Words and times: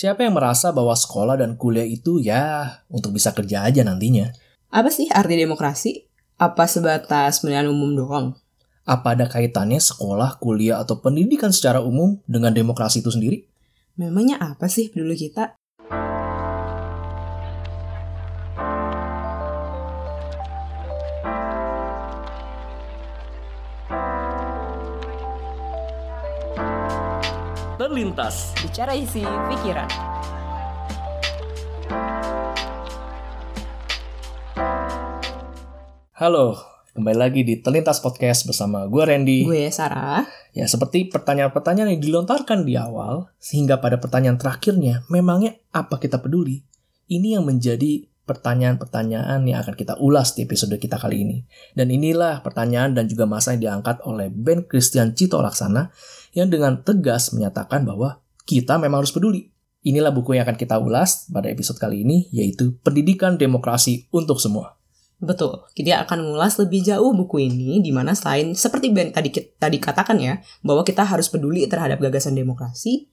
Siapa 0.00 0.24
yang 0.24 0.32
merasa 0.32 0.72
bahwa 0.72 0.96
sekolah 0.96 1.36
dan 1.36 1.60
kuliah 1.60 1.84
itu 1.84 2.24
ya 2.24 2.72
untuk 2.88 3.12
bisa 3.20 3.36
kerja 3.36 3.68
aja 3.68 3.84
nantinya? 3.84 4.32
Apa 4.72 4.88
sih 4.88 5.12
arti 5.12 5.36
demokrasi? 5.36 6.08
Apa 6.40 6.64
sebatas 6.64 7.44
pemilihan 7.44 7.68
umum 7.68 7.92
doang? 7.92 8.32
Apa 8.88 9.12
ada 9.12 9.28
kaitannya 9.28 9.76
sekolah, 9.76 10.40
kuliah, 10.40 10.80
atau 10.80 11.04
pendidikan 11.04 11.52
secara 11.52 11.84
umum 11.84 12.16
dengan 12.24 12.56
demokrasi 12.56 13.04
itu 13.04 13.12
sendiri? 13.12 13.44
Memangnya 14.00 14.40
apa 14.40 14.72
sih 14.72 14.88
peduli 14.88 15.20
kita? 15.20 15.59
Terlintas. 27.90 28.54
Bicara 28.62 28.94
isi 28.94 29.18
pikiran. 29.50 29.90
Halo, 36.14 36.54
kembali 36.94 37.18
lagi 37.18 37.42
di 37.42 37.58
Terlintas 37.58 37.98
Podcast 37.98 38.46
bersama 38.46 38.86
gue 38.86 39.02
Randy. 39.02 39.42
Gue 39.42 39.66
Sarah. 39.74 40.22
Ya, 40.54 40.70
seperti 40.70 41.10
pertanyaan-pertanyaan 41.10 41.98
yang 41.98 41.98
dilontarkan 41.98 42.62
di 42.62 42.78
awal, 42.78 43.26
sehingga 43.42 43.82
pada 43.82 43.98
pertanyaan 43.98 44.38
terakhirnya, 44.38 45.02
memangnya 45.10 45.58
apa 45.74 45.98
kita 45.98 46.22
peduli? 46.22 46.62
Ini 47.10 47.42
yang 47.42 47.50
menjadi 47.50 48.06
pertanyaan-pertanyaan 48.22 49.42
yang 49.42 49.58
akan 49.66 49.74
kita 49.74 49.98
ulas 49.98 50.38
di 50.38 50.46
episode 50.46 50.78
kita 50.78 50.94
kali 50.94 51.26
ini. 51.26 51.42
Dan 51.74 51.90
inilah 51.90 52.38
pertanyaan 52.46 52.94
dan 52.94 53.10
juga 53.10 53.26
masa 53.26 53.58
yang 53.58 53.66
diangkat 53.82 54.06
oleh 54.06 54.30
Ben 54.30 54.62
Christian 54.62 55.18
Cito 55.18 55.42
Laksana 55.42 55.90
yang 56.34 56.50
dengan 56.50 56.82
tegas 56.82 57.34
menyatakan 57.34 57.82
bahwa 57.82 58.22
kita 58.46 58.78
memang 58.78 59.02
harus 59.02 59.14
peduli. 59.14 59.50
Inilah 59.80 60.12
buku 60.12 60.36
yang 60.36 60.44
akan 60.44 60.60
kita 60.60 60.76
ulas 60.76 61.30
pada 61.32 61.48
episode 61.48 61.80
kali 61.80 62.04
ini, 62.04 62.28
yaitu 62.34 62.76
Pendidikan 62.84 63.40
Demokrasi 63.40 64.12
untuk 64.12 64.36
Semua. 64.36 64.76
Betul, 65.20 65.68
kita 65.76 66.04
akan 66.04 66.32
mengulas 66.32 66.56
lebih 66.56 66.80
jauh 66.80 67.12
buku 67.12 67.44
ini 67.44 67.84
di 67.84 67.92
mana 67.92 68.16
selain 68.16 68.56
seperti 68.56 68.88
Ben 68.88 69.12
tadi 69.12 69.28
tadi 69.32 69.76
katakan 69.76 70.16
ya, 70.16 70.40
bahwa 70.64 70.80
kita 70.80 71.04
harus 71.04 71.28
peduli 71.28 71.68
terhadap 71.68 72.00
gagasan 72.00 72.36
demokrasi, 72.36 73.12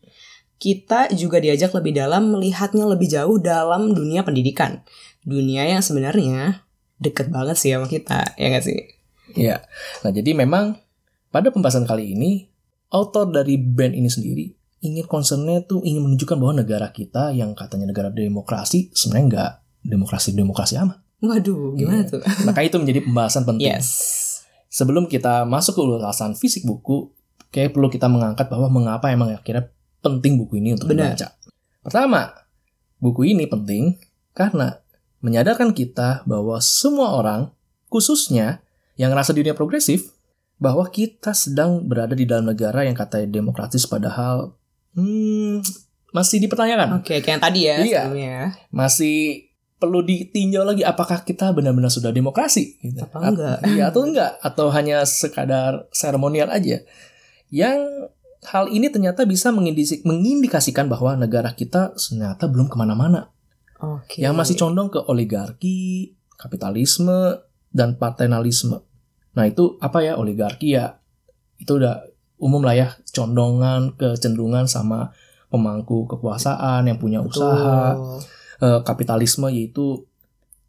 kita 0.55 1.11
juga 1.13 1.43
diajak 1.43 1.75
lebih 1.75 1.99
dalam 1.99 2.31
melihatnya 2.31 2.87
lebih 2.87 3.11
jauh 3.11 3.37
dalam 3.39 3.91
dunia 3.91 4.23
pendidikan. 4.23 4.87
Dunia 5.27 5.67
yang 5.67 5.83
sebenarnya 5.83 6.67
deket 6.97 7.27
banget 7.27 7.59
sih 7.59 7.75
sama 7.75 7.91
kita, 7.91 8.35
ya 8.39 8.55
nggak 8.55 8.65
sih? 8.65 8.79
Iya. 9.35 9.67
Nah, 10.07 10.11
jadi 10.15 10.31
memang 10.31 10.79
pada 11.29 11.51
pembahasan 11.51 11.83
kali 11.83 12.15
ini, 12.15 12.47
author 12.89 13.27
dari 13.27 13.57
band 13.57 13.93
ini 13.93 14.07
sendiri 14.07 14.45
ingin 14.77 15.05
concernnya 15.09 15.65
tuh 15.65 15.81
ingin 15.81 16.05
menunjukkan 16.05 16.37
bahwa 16.37 16.61
negara 16.61 16.93
kita 16.93 17.33
yang 17.33 17.57
katanya 17.57 17.89
negara 17.89 18.13
demokrasi 18.13 18.93
sebenarnya 18.93 19.25
nggak 19.27 19.51
demokrasi-demokrasi 19.87 20.73
amat. 20.85 20.97
Waduh, 21.17 21.73
gimana 21.73 22.05
Iya. 22.05 22.11
tuh? 22.13 22.21
Maka 22.45 22.61
itu 22.61 22.77
menjadi 22.77 23.01
pembahasan 23.01 23.41
penting. 23.41 23.73
Yes. 23.73 23.87
Sebelum 24.69 25.09
kita 25.09 25.49
masuk 25.49 25.73
ke 25.73 25.81
ulasan 25.81 26.37
fisik 26.37 26.61
buku, 26.61 27.09
kayak 27.49 27.73
perlu 27.73 27.89
kita 27.89 28.05
mengangkat 28.05 28.45
bahwa 28.53 28.69
mengapa 28.69 29.09
emang 29.09 29.33
akhirnya 29.33 29.73
penting 30.05 30.37
buku 30.37 30.61
ini 30.61 30.77
untuk 30.77 30.93
Benar. 30.93 31.17
dibaca. 31.17 31.33
Pertama, 31.81 32.21
buku 33.01 33.33
ini 33.33 33.49
penting 33.49 33.97
karena 34.37 34.77
menyadarkan 35.25 35.73
kita 35.73 36.21
bahwa 36.29 36.61
semua 36.61 37.17
orang, 37.17 37.49
khususnya 37.89 38.61
yang 38.93 39.09
ngerasa 39.09 39.33
dirinya 39.33 39.57
progresif, 39.57 40.13
bahwa 40.57 40.89
kita 40.89 41.37
sedang 41.37 41.85
berada 41.85 42.17
di 42.17 42.25
dalam 42.25 42.49
negara 42.49 42.81
yang 42.81 42.97
katanya 42.97 43.29
demokratis 43.29 43.85
padahal 43.85 44.57
hmm, 44.97 45.61
masih 46.09 46.41
dipertanyakan. 46.41 47.01
Oke, 47.01 47.21
kayak 47.21 47.37
yang 47.37 47.43
tadi 47.43 47.59
ya 47.69 47.75
Iya. 47.77 48.01
sebelumnya. 48.09 48.37
Masih 48.73 49.17
perlu 49.77 50.01
ditinjau 50.01 50.65
lagi 50.65 50.81
apakah 50.81 51.21
kita 51.21 51.53
benar-benar 51.53 51.93
sudah 51.93 52.09
demokrasi 52.09 52.81
gitu. 52.81 53.05
Apa 53.05 53.29
enggak? 53.29 53.57
Iya 53.69 53.93
atau 53.93 54.01
enggak 54.09 54.31
atau 54.41 54.73
hanya 54.73 55.05
sekadar 55.05 55.85
seremonial 55.93 56.49
aja. 56.49 56.81
Yang 57.53 58.09
hal 58.49 58.73
ini 58.73 58.89
ternyata 58.89 59.29
bisa 59.29 59.53
mengindikasikan 59.53 60.89
bahwa 60.89 61.13
negara 61.13 61.53
kita 61.53 61.93
ternyata 61.93 62.49
belum 62.49 62.65
ke 62.65 62.77
mana-mana. 62.79 63.29
Oke. 63.77 64.25
Yang 64.25 64.33
masih 64.33 64.55
condong 64.57 64.89
ke 64.89 64.97
oligarki, 65.05 66.17
kapitalisme, 66.33 67.37
dan 67.69 68.01
paternalisme. 68.01 68.81
Nah 69.37 69.45
itu 69.45 69.77
apa 69.77 70.01
ya 70.01 70.17
oligarki 70.17 70.73
ya? 70.73 70.97
Itu 71.55 71.77
udah 71.77 72.01
umum 72.37 72.61
lah 72.61 72.73
ya 72.73 72.87
condongan 73.07 73.93
kecenderungan 73.93 74.65
sama 74.65 75.13
pemangku 75.47 76.05
kekuasaan 76.07 76.85
yang 76.85 76.97
punya 76.97 77.21
Betul. 77.21 77.45
usaha 77.45 77.93
eh, 78.59 78.79
kapitalisme 78.81 79.47
yaitu 79.47 80.01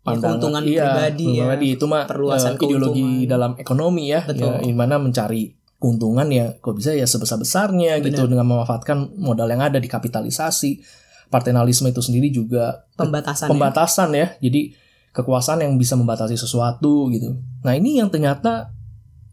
Ya, 0.08 0.16
keuntungan 0.16 0.64
pribadi 0.64 1.36
ya. 1.36 1.44
pribadi 1.44 1.76
itu 1.76 1.84
mah 1.84 2.08
Perluasan 2.08 2.56
eh, 2.56 2.64
ideologi 2.64 3.04
keuntungan. 3.04 3.28
dalam 3.28 3.52
ekonomi 3.60 4.08
ya, 4.08 4.24
Betul. 4.24 4.64
ya, 4.64 4.72
mana 4.72 4.96
mencari 4.96 5.52
keuntungan 5.76 6.24
ya 6.32 6.56
kok 6.56 6.80
bisa 6.80 6.96
ya 6.96 7.04
sebesar 7.04 7.36
besarnya 7.36 8.00
gitu 8.00 8.24
Benar. 8.24 8.30
dengan 8.32 8.46
memanfaatkan 8.48 9.14
modal 9.20 9.52
yang 9.52 9.60
ada 9.60 9.76
di 9.76 9.84
kapitalisasi 9.84 10.80
paternalisme 11.28 11.92
itu 11.92 12.00
sendiri 12.00 12.32
juga 12.32 12.88
Pembatasan. 12.96 13.46
ya. 13.46 13.50
pembatasan 13.52 14.08
ya 14.10 14.26
jadi 14.40 14.72
kekuasaan 15.18 15.66
yang 15.66 15.74
bisa 15.74 15.98
membatasi 15.98 16.38
sesuatu 16.38 17.10
gitu 17.10 17.34
nah 17.66 17.74
ini 17.74 17.98
yang 17.98 18.06
ternyata 18.06 18.70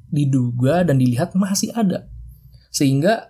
diduga 0.09 0.81
dan 0.81 0.97
dilihat 0.97 1.38
masih 1.38 1.69
ada 1.78 2.09
sehingga 2.73 3.29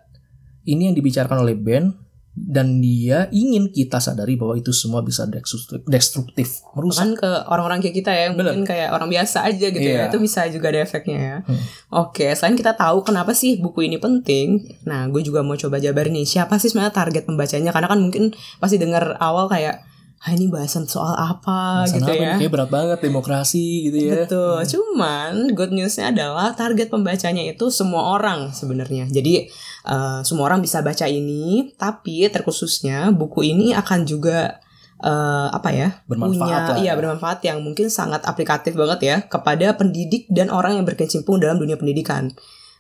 ini 0.63 0.87
yang 0.89 0.95
dibicarakan 0.95 1.43
oleh 1.43 1.53
Ben 1.53 1.93
dan 2.35 2.83
dia 2.83 3.31
ingin 3.31 3.71
kita 3.71 3.95
sadari 4.03 4.35
bahwa 4.35 4.59
itu 4.59 4.75
semua 4.75 4.99
bisa 4.99 5.23
destruktif, 5.23 5.87
destruktif 5.87 6.59
merusak 6.75 7.07
Bahkan 7.07 7.11
ke 7.15 7.31
orang-orang 7.47 7.79
kayak 7.79 7.95
kita 7.95 8.11
ya, 8.11 8.21
yang 8.27 8.35
Bener. 8.35 8.51
mungkin 8.51 8.67
kayak 8.67 8.91
orang 8.91 9.07
biasa 9.07 9.47
aja 9.47 9.71
gitu 9.71 9.79
Iya. 9.79 10.03
ya. 10.03 10.05
Itu 10.11 10.19
bisa 10.19 10.43
juga 10.51 10.67
ada 10.67 10.83
efeknya 10.83 11.15
ya. 11.15 11.37
Hmm. 11.47 11.63
Oke, 11.95 12.27
selain 12.35 12.59
kita 12.59 12.75
tahu 12.75 13.07
kenapa 13.07 13.31
sih 13.31 13.55
buku 13.63 13.87
ini 13.87 13.95
penting, 14.03 14.67
nah 14.83 15.07
gue 15.07 15.23
juga 15.23 15.47
mau 15.47 15.55
coba 15.55 15.79
jabar 15.79 16.11
nih, 16.11 16.27
siapa 16.27 16.59
sih 16.59 16.67
sebenarnya 16.67 16.91
target 16.91 17.23
pembacanya? 17.23 17.71
Karena 17.71 17.87
kan 17.87 18.03
mungkin 18.03 18.35
pasti 18.59 18.75
dengar 18.75 19.15
awal 19.23 19.47
kayak, 19.47 19.79
ah 20.21 20.31
ini 20.33 20.49
bahasan 20.49 20.89
soal 20.89 21.13
apa 21.13 21.85
Bahasan 21.85 22.01
gitu 22.01 22.11
apa 22.11 22.23
ya. 22.23 22.33
Kayak 22.41 22.51
berat 22.51 22.69
banget 22.73 22.99
demokrasi 23.03 23.67
gitu 23.91 23.97
ya. 24.09 24.13
Betul. 24.25 24.57
Cuman 24.65 25.53
good 25.53 25.69
newsnya 25.75 26.09
adalah 26.09 26.55
target 26.57 26.89
pembacanya 26.89 27.45
itu 27.45 27.69
semua 27.69 28.17
orang 28.17 28.49
sebenarnya. 28.49 29.05
Jadi 29.11 29.45
eh, 29.85 30.19
semua 30.25 30.49
orang 30.49 30.65
bisa 30.65 30.81
baca 30.81 31.05
ini, 31.05 31.69
tapi 31.77 32.25
terkhususnya 32.31 33.13
buku 33.13 33.45
ini 33.45 33.77
akan 33.77 34.09
juga 34.09 34.57
eh, 35.03 35.47
apa 35.53 35.69
ya? 35.69 36.01
Bermanfaat 36.09 36.41
punya 36.41 36.57
lah. 36.73 36.77
iya 36.81 36.93
bermanfaat 36.97 37.39
yang 37.45 37.61
mungkin 37.61 37.93
sangat 37.93 38.25
aplikatif 38.25 38.73
banget 38.73 38.99
ya 39.05 39.17
kepada 39.29 39.77
pendidik 39.77 40.25
dan 40.33 40.49
orang 40.49 40.79
yang 40.81 40.85
berkecimpung 40.89 41.37
dalam 41.37 41.61
dunia 41.61 41.77
pendidikan. 41.77 42.33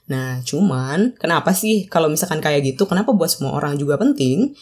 Nah, 0.05 0.37
cuman 0.45 1.17
kenapa 1.17 1.49
sih 1.57 1.89
kalau 1.89 2.13
misalkan 2.13 2.37
kayak 2.37 2.61
gitu, 2.61 2.85
kenapa 2.85 3.09
buat 3.09 3.29
semua 3.29 3.57
orang 3.57 3.73
juga 3.81 3.97
penting? 3.97 4.53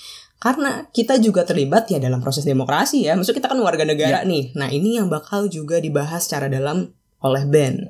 Karena 0.44 0.84
kita 0.92 1.16
juga 1.24 1.48
terlibat 1.48 1.88
ya 1.88 2.04
dalam 2.04 2.20
proses 2.20 2.44
demokrasi 2.44 3.08
ya. 3.08 3.16
Maksudnya 3.16 3.40
kita 3.40 3.50
kan 3.56 3.60
warga 3.64 3.88
negara 3.88 4.28
nih. 4.28 4.52
Nah, 4.60 4.68
ini 4.68 5.00
yang 5.00 5.08
bakal 5.08 5.48
juga 5.48 5.80
dibahas 5.80 6.28
secara 6.28 6.52
dalam 6.52 6.92
oleh 7.24 7.44
Ben. 7.48 7.88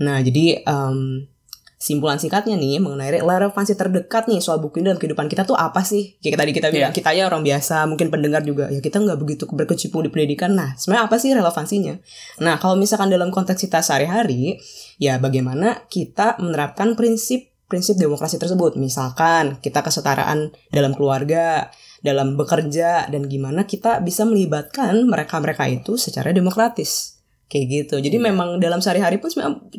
Nah, 0.00 0.24
jadi 0.24 0.64
em, 0.64 1.28
simpulan 1.76 2.16
singkatnya 2.16 2.56
nih 2.56 2.80
mengenai 2.80 3.20
relevansi 3.20 3.76
terdekat 3.76 4.28
nih 4.28 4.40
soal 4.40 4.60
buku 4.60 4.80
ini 4.80 4.92
dalam 4.92 5.00
kehidupan 5.00 5.28
kita 5.28 5.44
tuh 5.44 5.60
apa 5.60 5.84
sih? 5.84 6.16
Kayak 6.24 6.40
tadi 6.40 6.52
kita 6.56 6.68
bilang, 6.72 6.92
Iya. 6.92 6.96
kita 6.96 7.10
ya 7.12 7.28
orang 7.28 7.44
biasa, 7.44 7.84
mungkin 7.84 8.08
pendengar 8.08 8.44
juga 8.48 8.72
ya 8.72 8.80
kita 8.80 8.96
nggak 9.00 9.18
begitu 9.20 9.44
berkecimpung 9.48 10.04
di 10.04 10.12
pendidikan. 10.12 10.56
Nah, 10.56 10.76
sebenarnya 10.80 11.04
apa 11.08 11.16
sih 11.20 11.36
relevansinya? 11.36 12.00
Nah, 12.40 12.56
kalau 12.56 12.80
misalkan 12.80 13.12
dalam 13.12 13.28
konteks 13.28 13.60
kita 13.60 13.84
sehari-hari, 13.84 14.56
ya 14.96 15.20
bagaimana 15.20 15.84
kita 15.92 16.40
menerapkan 16.40 16.96
prinsip 16.96 17.48
prinsip 17.70 17.96
demokrasi 17.96 18.36
tersebut. 18.36 18.74
Misalkan 18.74 19.62
kita 19.62 19.80
kesetaraan 19.86 20.50
dalam 20.74 20.90
keluarga, 20.90 21.70
dalam 22.00 22.36
bekerja 22.36 23.08
dan 23.08 23.28
gimana 23.28 23.68
kita 23.68 24.00
bisa 24.00 24.24
melibatkan 24.24 25.04
mereka-mereka 25.04 25.68
itu 25.68 26.00
secara 26.00 26.32
demokratis. 26.32 27.20
Kayak 27.50 27.66
gitu. 27.66 27.94
Jadi 27.98 28.14
Iya. 28.22 28.30
memang 28.30 28.62
dalam 28.62 28.78
sehari-hari 28.78 29.18
pun 29.18 29.26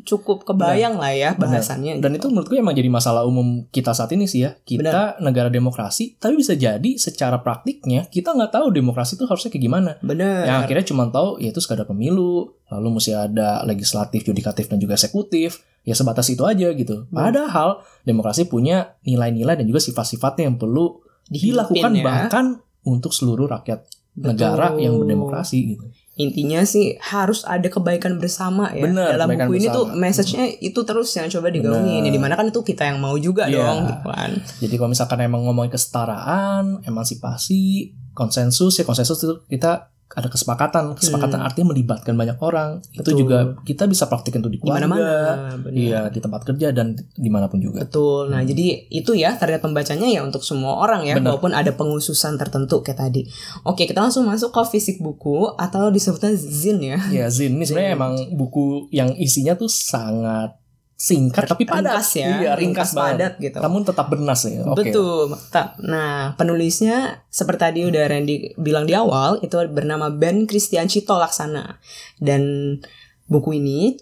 cukup 0.04 0.44
kebayang 0.44 1.00
lah 1.00 1.16
ya 1.16 1.31
Benar. 1.40 1.63
bahasannya. 1.63 2.04
Dan 2.04 2.19
itu 2.19 2.28
menurutku 2.28 2.51
emang 2.60 2.75
jadi 2.75 2.92
masalah 2.92 3.24
umum 3.24 3.63
kita 3.72 3.95
saat 3.95 4.12
ini 4.12 4.28
sih 4.28 4.44
ya. 4.44 4.60
Kita 4.60 5.24
negara 5.24 5.48
demokrasi, 5.48 6.19
tapi 6.19 6.36
bisa 6.36 6.51
jadi 6.51 7.00
secara 7.00 7.40
praktiknya 7.40 8.12
kita 8.12 8.36
nggak 8.36 8.51
tahu 8.51 8.75
demokrasi 8.75 9.16
itu 9.16 9.24
harusnya 9.24 9.56
kayak 9.56 9.63
gimana. 9.63 9.92
Bener. 10.04 10.51
Yang 10.51 10.57
akhirnya 10.68 10.86
cuma 10.92 11.04
tahu 11.16 11.40
ya 11.40 11.56
itu 11.56 11.63
sekadar 11.63 11.88
pemilu, 11.88 12.51
lalu 12.68 12.88
mesti 13.00 13.16
ada 13.16 13.63
legislatif, 13.63 14.28
yudikatif 14.28 14.68
dan 14.68 14.75
juga 14.75 15.00
eksekutif. 15.00 15.63
Ya 15.88 15.95
sebatas 15.95 16.28
itu 16.28 16.44
aja 16.44 16.75
gitu. 16.75 17.07
Padahal 17.07 17.88
demokrasi 18.04 18.51
punya 18.51 19.00
nilai-nilai 19.07 19.56
dan 19.56 19.63
juga 19.63 19.80
sifat-sifatnya 19.80 20.51
yang 20.51 20.60
perlu 20.60 21.00
dilakukan 21.31 21.92
ya. 21.95 22.04
bahkan 22.04 22.45
untuk 22.83 23.16
seluruh 23.16 23.48
rakyat 23.48 23.88
negara 24.12 24.75
Betul. 24.75 24.83
yang 24.83 24.94
berdemokrasi 25.00 25.57
gitu. 25.72 25.86
intinya 26.19 26.60
sih 26.68 27.00
harus 27.00 27.48
ada 27.48 27.63
kebaikan 27.66 28.19
bersama 28.19 28.68
ya 28.75 28.83
Bener, 28.83 29.16
dalam 29.16 29.31
buku 29.31 29.56
ini 29.57 29.72
tuh 29.72 29.88
message-nya 29.95 30.60
itu 30.60 30.75
terus 30.83 31.07
yang 31.16 31.31
coba 31.31 31.48
digaungin 31.48 32.04
Bener. 32.04 32.12
ya 32.12 32.12
di 32.12 32.19
mana 32.19 32.36
kan 32.36 32.51
itu 32.51 32.60
kita 32.60 32.83
yang 32.92 33.00
mau 33.00 33.16
juga 33.16 33.48
Iya. 33.48 33.63
dong 33.63 33.80
gitu 33.88 34.07
kan 34.12 34.31
Jadi 34.60 34.74
kalau 34.75 34.89
misalkan 34.92 35.19
emang 35.24 35.48
ngomongin 35.48 35.72
kesetaraan, 35.72 36.83
emansipasi, 36.83 37.95
konsensus 38.12 38.75
ya 38.75 38.83
konsensus 38.83 39.24
itu 39.24 39.39
kita 39.48 39.91
ada 40.12 40.28
kesepakatan. 40.28 40.94
Kesepakatan 40.94 41.40
artinya 41.40 41.72
melibatkan 41.72 42.13
banyak 42.13 42.36
orang. 42.38 42.84
Itu 42.92 43.00
Hmm. 43.00 43.00
Betul. 43.02 43.16
juga 43.18 43.38
kita 43.63 43.84
bisa 43.86 44.06
praktikin 44.06 44.40
tuh 44.40 44.48
di 44.48 44.58
keluarga, 44.58 44.84
mana-mana 44.84 45.12
bener. 45.58 45.72
iya 45.74 46.02
di 46.08 46.19
tempat 46.19 46.44
kerja 46.44 46.72
dan 46.72 46.94
di 46.96 47.30
mana 47.30 47.48
pun 47.48 47.58
juga. 47.58 47.81
Betul. 47.81 48.30
Nah, 48.30 48.42
jadi 48.42 48.88
itu 48.88 49.12
ya 49.12 49.34
target 49.34 49.60
pembacanya 49.60 50.06
ya 50.06 50.22
untuk 50.22 50.42
semua 50.42 50.78
orang 50.78 51.04
ya, 51.04 51.16
Bener. 51.16 51.31
walaupun 51.31 51.52
ada 51.52 51.72
penghususan 51.72 52.36
tertentu 52.36 52.80
kayak 52.80 53.00
tadi. 53.00 53.22
Oke, 53.63 53.84
kita 53.84 54.00
langsung 54.00 54.24
masuk 54.24 54.52
ke 54.52 54.62
fisik 54.69 54.98
buku 55.00 55.52
atau 55.56 55.90
disebutnya 55.90 56.31
zin 56.36 56.80
ya. 56.80 57.00
Ya 57.10 57.25
Zin 57.28 57.56
ini 57.56 57.66
sebenarnya 57.66 57.94
emang 57.96 58.14
buku 58.31 58.88
yang 58.90 59.12
isinya 59.16 59.54
tuh 59.54 59.68
sangat 59.68 60.61
singkat 61.01 61.50
tapi 61.50 61.65
padat. 61.65 61.98
Ringkas 61.98 62.09
ya, 62.13 62.30
Iya, 62.38 62.51
ringkas 62.53 62.94
banget. 62.94 63.09
padat 63.12 63.33
gitu. 63.42 63.57
Namun 63.57 63.81
tetap 63.81 64.06
bernas 64.06 64.42
ya. 64.44 64.62
Oke. 64.63 64.86
Betul. 64.86 65.33
Nah, 65.81 66.38
penulisnya 66.38 66.98
seperti 67.27 67.57
tadi 67.59 67.80
udah 67.83 68.06
Randy 68.06 68.53
bilang 68.56 68.86
di 68.86 68.94
awal 68.94 69.42
itu 69.42 69.57
bernama 69.65 70.09
Ben 70.09 70.45
Christian 70.45 70.86
Cito 70.86 71.18
Laksana. 71.18 71.81
Dan 72.15 72.77
buku 73.25 73.56
ini 73.56 73.98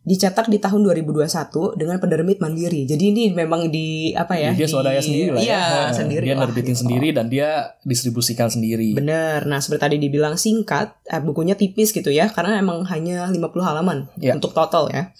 dicetak 0.00 0.46
di 0.46 0.56
tahun 0.56 0.80
2021 0.82 1.26
dengan 1.74 1.98
penerbit 1.98 2.38
mandiri. 2.38 2.82
Jadi 2.84 3.04
ini 3.06 3.24
memang 3.30 3.66
di 3.66 4.14
apa 4.14 4.32
ya? 4.32 4.50
Dia 4.50 4.64
di- 4.64 4.70
swadaya 4.70 4.96
sendiri 4.98 5.28
lah 5.28 5.38
ya. 5.38 5.44
Iya, 5.44 5.60
Nah, 5.60 5.92
sendiri. 5.92 6.24
Dia 6.24 6.36
nerbitin 6.36 6.66
gitu. 6.68 6.80
sendiri 6.80 7.08
dan 7.10 7.26
dia 7.26 7.48
distribusikan 7.82 8.46
sendiri. 8.46 8.94
Bener. 8.94 9.44
Nah, 9.44 9.58
seperti 9.58 9.82
tadi 9.82 9.96
dibilang 9.98 10.34
singkat, 10.34 10.94
eh, 11.04 11.18
bukunya 11.18 11.52
tipis 11.52 11.90
gitu 11.90 12.08
ya, 12.08 12.26
karena 12.28 12.56
emang 12.56 12.86
hanya 12.86 13.26
50 13.26 13.60
halaman 13.62 14.08
Ya. 14.16 14.32
untuk 14.32 14.50
total 14.50 14.88
ya. 14.88 15.10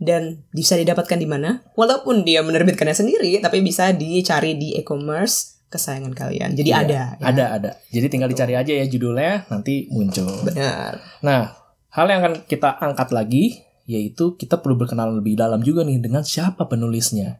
Dan 0.00 0.48
bisa 0.48 0.80
didapatkan 0.80 1.20
di 1.20 1.28
mana? 1.28 1.60
Walaupun 1.76 2.24
dia 2.24 2.40
menerbitkannya 2.40 2.96
sendiri, 2.96 3.36
tapi 3.44 3.60
bisa 3.60 3.92
dicari 3.92 4.56
di 4.56 4.72
e-commerce 4.80 5.60
kesayangan 5.68 6.16
kalian. 6.16 6.56
Jadi 6.56 6.72
Iya, 6.72 6.80
ada. 6.80 6.94
ya. 6.96 7.04
Ada, 7.20 7.44
ada. 7.60 7.70
Jadi 7.92 8.06
tinggal 8.08 8.32
dicari 8.32 8.56
aja 8.56 8.72
ya 8.72 8.84
judulnya, 8.88 9.44
nanti 9.52 9.86
muncul. 9.92 10.26
Benar. 10.48 11.20
Nah, 11.20 11.52
hal 11.92 12.06
yang 12.08 12.20
akan 12.24 12.34
kita 12.48 12.80
angkat 12.80 13.12
lagi, 13.12 13.60
yaitu 13.84 14.34
kita 14.40 14.56
perlu 14.58 14.80
berkenalan 14.80 15.20
lebih 15.20 15.36
dalam 15.36 15.60
juga 15.60 15.84
nih 15.84 16.00
dengan 16.00 16.24
siapa 16.24 16.64
penulisnya. 16.64 17.38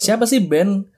Siapa 0.00 0.24
sih 0.24 0.40
Ben 0.42 0.88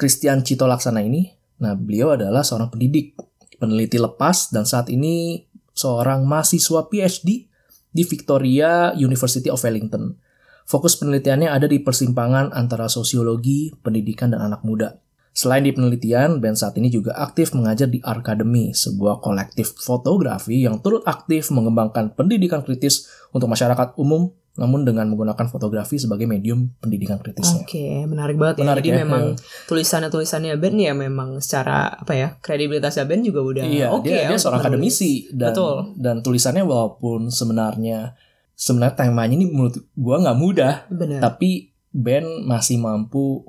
Christian 0.00 0.42
Cito 0.42 0.64
Laksana 0.64 1.04
ini? 1.04 1.28
Nah, 1.60 1.76
beliau 1.76 2.16
adalah 2.16 2.40
seorang 2.40 2.72
pendidik, 2.72 3.14
peneliti 3.60 4.00
lepas, 4.00 4.48
dan 4.48 4.64
saat 4.66 4.88
ini 4.88 5.44
seorang 5.76 6.24
mahasiswa 6.24 6.88
PhD 6.88 7.46
di 7.94 8.02
Victoria 8.02 8.90
University 8.96 9.46
of 9.52 9.62
Wellington. 9.62 10.23
Fokus 10.64 10.96
penelitiannya 10.96 11.52
ada 11.52 11.68
di 11.68 11.76
persimpangan 11.80 12.56
antara 12.56 12.88
sosiologi, 12.88 13.72
pendidikan, 13.84 14.32
dan 14.32 14.40
anak 14.40 14.64
muda. 14.64 14.96
Selain 15.34 15.66
di 15.66 15.74
penelitian, 15.74 16.38
Ben 16.38 16.54
saat 16.54 16.78
ini 16.78 16.88
juga 16.88 17.12
aktif 17.18 17.52
mengajar 17.58 17.90
di 17.90 17.98
Arkademi, 18.00 18.70
sebuah 18.70 19.18
kolektif 19.18 19.74
fotografi 19.76 20.62
yang 20.62 20.78
turut 20.78 21.02
aktif 21.04 21.50
mengembangkan 21.50 22.14
pendidikan 22.14 22.62
kritis 22.62 23.10
untuk 23.34 23.50
masyarakat 23.50 23.98
umum, 23.98 24.30
namun 24.54 24.86
dengan 24.86 25.10
menggunakan 25.10 25.50
fotografi 25.50 25.98
sebagai 25.98 26.30
medium 26.30 26.70
pendidikan 26.78 27.18
kritisnya. 27.18 27.66
Oke, 27.66 28.06
menarik 28.06 28.38
banget 28.38 28.62
ya. 28.62 28.70
Menarik 28.70 28.82
Jadi 28.86 28.94
ya, 28.94 28.98
memang 29.02 29.24
iya. 29.34 29.66
tulisannya-tulisannya 29.66 30.54
Ben 30.62 30.78
ya 30.78 30.94
memang 30.94 31.42
secara 31.42 31.90
apa 31.98 32.14
ya 32.14 32.28
kredibilitasnya 32.38 33.02
Ben 33.02 33.26
juga 33.26 33.42
udah 33.42 33.66
Iya, 33.66 33.90
oke 33.90 34.06
dia, 34.06 34.30
ya 34.30 34.30
dia 34.30 34.38
seorang 34.38 34.62
menulis. 34.62 34.94
akademisi 34.94 35.12
dan 35.34 35.50
Betul. 35.50 35.76
dan 35.98 36.16
tulisannya 36.22 36.62
walaupun 36.62 37.34
sebenarnya 37.34 38.14
sebenarnya 38.54 38.96
temanya 39.06 39.34
ini 39.34 39.46
menurut 39.50 39.82
gua 39.94 40.22
nggak 40.22 40.38
mudah, 40.38 40.74
Benar. 40.90 41.20
tapi 41.20 41.70
Ben 41.94 42.26
masih 42.46 42.82
mampu 42.82 43.46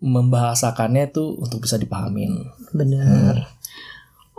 membahasakannya 0.00 1.12
tuh 1.12 1.36
untuk 1.40 1.64
bisa 1.64 1.76
dipahamin. 1.76 2.48
Benar. 2.72 3.44
Hmm. 3.44 3.58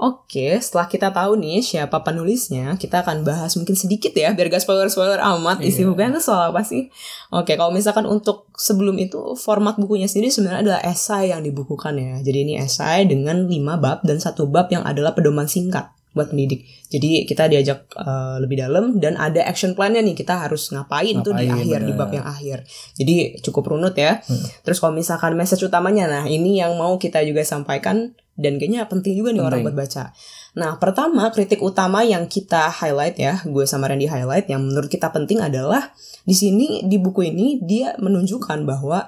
Oke, 0.01 0.57
setelah 0.57 0.89
kita 0.89 1.13
tahu 1.13 1.37
nih 1.37 1.61
siapa 1.61 2.01
penulisnya, 2.01 2.73
kita 2.73 3.05
akan 3.05 3.21
bahas 3.21 3.53
mungkin 3.53 3.77
sedikit 3.77 4.09
ya, 4.17 4.33
biar 4.33 4.49
gak 4.49 4.65
spoiler-spoiler 4.65 5.21
amat 5.21 5.61
isi 5.61 5.85
Iya. 5.85 5.93
bukunya 5.93 6.17
itu 6.17 6.25
soal 6.25 6.49
apa 6.49 6.65
sih. 6.65 6.89
Oke, 7.29 7.53
kalau 7.53 7.69
misalkan 7.69 8.09
untuk 8.09 8.49
sebelum 8.57 8.97
itu, 8.97 9.37
format 9.37 9.77
bukunya 9.77 10.09
sendiri 10.09 10.33
sebenarnya 10.33 10.61
adalah 10.65 10.81
esai 10.89 11.29
yang 11.29 11.45
dibukukan 11.45 11.93
ya. 12.01 12.17
Jadi 12.25 12.37
ini 12.49 12.53
esai 12.57 13.05
dengan 13.05 13.45
5 13.45 13.77
bab 13.77 14.01
dan 14.01 14.17
satu 14.17 14.49
bab 14.49 14.73
yang 14.73 14.81
adalah 14.81 15.13
pedoman 15.13 15.45
singkat 15.45 15.93
buat 16.11 16.31
pendidik. 16.31 16.67
Jadi 16.91 17.23
kita 17.23 17.47
diajak 17.47 17.87
eh, 17.95 18.35
lebih 18.43 18.59
dalam 18.59 18.99
dan 18.99 19.15
ada 19.15 19.47
action 19.47 19.71
plan-nya 19.71 20.03
nih, 20.03 20.15
kita 20.15 20.43
harus 20.47 20.71
ngapain, 20.75 21.23
tuh 21.23 21.31
di 21.31 21.47
Ngapain, 21.47 21.63
akhir, 21.63 21.79
di 21.87 21.93
benar. 21.95 21.99
bab 22.03 22.11
yang 22.11 22.27
akhir. 22.27 22.57
Jadi 22.99 23.15
cukup 23.39 23.71
runut 23.71 23.95
ya. 23.95 24.19
Hmm. 24.19 24.43
Terus 24.67 24.77
kalau 24.83 24.91
misalkan 24.91 25.33
message 25.39 25.63
utamanya, 25.63 26.11
nah 26.11 26.23
ini 26.27 26.59
yang 26.59 26.75
mau 26.75 26.99
kita 26.99 27.23
juga 27.23 27.47
sampaikan 27.47 28.11
dan 28.35 28.57
kayaknya 28.57 28.87
penting 28.87 29.15
juga 29.15 29.35
nih 29.35 29.43
orang 29.43 29.61
Penting. 29.63 29.75
buat 29.75 29.77
baca. 29.87 30.03
Nah, 30.51 30.71
pertama 30.81 31.23
kritik 31.31 31.63
utama 31.63 32.03
yang 32.03 32.27
kita 32.27 32.67
highlight 32.67 33.15
ya, 33.15 33.39
gue 33.47 33.63
sama 33.63 33.87
Randy 33.87 34.07
highlight 34.07 34.51
yang 34.51 34.67
menurut 34.67 34.91
kita 34.91 35.07
penting 35.15 35.39
adalah 35.39 35.95
di 36.27 36.35
sini 36.35 36.83
di 36.83 36.99
buku 36.99 37.27
ini 37.31 37.63
dia 37.63 37.95
menunjukkan 37.99 38.67
bahwa 38.67 39.07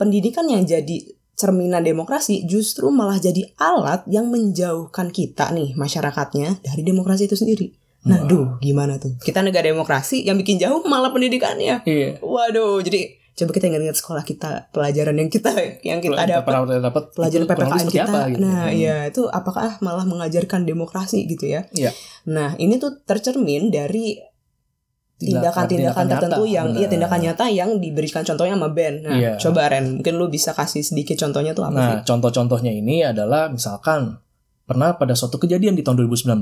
pendidikan 0.00 0.48
yang 0.48 0.64
jadi 0.64 1.19
cerminan 1.40 1.80
demokrasi 1.80 2.44
justru 2.44 2.92
malah 2.92 3.16
jadi 3.16 3.48
alat 3.56 4.04
yang 4.04 4.28
menjauhkan 4.28 5.08
kita 5.08 5.48
nih 5.56 5.72
masyarakatnya 5.72 6.60
dari 6.60 6.84
demokrasi 6.84 7.24
itu 7.24 7.40
sendiri. 7.40 7.72
Nah, 8.00 8.24
duh, 8.24 8.60
gimana 8.60 8.96
tuh? 8.96 9.16
Kita 9.20 9.40
negara 9.40 9.64
demokrasi 9.64 10.24
yang 10.24 10.36
bikin 10.36 10.56
jauh 10.56 10.84
malah 10.84 11.08
pendidikannya. 11.08 11.84
Iya. 11.84 12.20
Waduh, 12.20 12.80
jadi 12.80 13.16
coba 13.36 13.56
kita 13.56 13.72
ingat-ingat 13.72 13.96
sekolah 13.96 14.24
kita, 14.24 14.68
pelajaran 14.68 15.16
yang 15.16 15.28
kita 15.28 15.52
yang 15.80 16.00
kita 16.00 16.28
dapat 16.28 16.52
dapat 16.80 17.04
pelajaran 17.12 17.44
PPKN 17.44 17.88
kita. 17.88 18.04
apa, 18.04 18.20
gitu. 18.28 18.40
Nah, 18.44 18.68
Hmm. 18.68 18.76
iya 18.76 18.96
itu 19.08 19.22
apakah 19.28 19.80
malah 19.80 20.04
mengajarkan 20.04 20.64
demokrasi 20.64 21.24
gitu 21.24 21.48
ya? 21.48 21.64
Iya. 21.72 21.92
Nah, 22.28 22.52
ini 22.56 22.76
tuh 22.76 23.00
tercermin 23.00 23.72
dari 23.72 24.20
tindakan-tindakan 25.20 26.04
nyata, 26.08 26.16
tertentu 26.16 26.42
yang 26.48 26.66
iya 26.72 26.88
tindakan 26.88 27.20
nyata 27.20 27.44
yang 27.52 27.70
diberikan 27.76 28.24
contohnya 28.24 28.56
sama 28.56 28.72
Ben. 28.72 29.04
Nah, 29.04 29.12
Iya. 29.12 29.36
coba 29.36 29.68
Ren, 29.68 30.00
mungkin 30.00 30.16
lu 30.16 30.32
bisa 30.32 30.56
kasih 30.56 30.80
sedikit 30.80 31.20
contohnya 31.20 31.52
tuh 31.52 31.68
apa 31.68 31.76
sih? 31.76 31.94
Nah, 32.00 32.02
contoh-contohnya 32.08 32.72
ini 32.72 33.04
adalah 33.04 33.52
misalkan 33.52 34.16
pernah 34.64 34.96
pada 34.96 35.12
suatu 35.12 35.36
kejadian 35.36 35.76
di 35.76 35.84
tahun 35.84 36.00
2019 36.08 36.40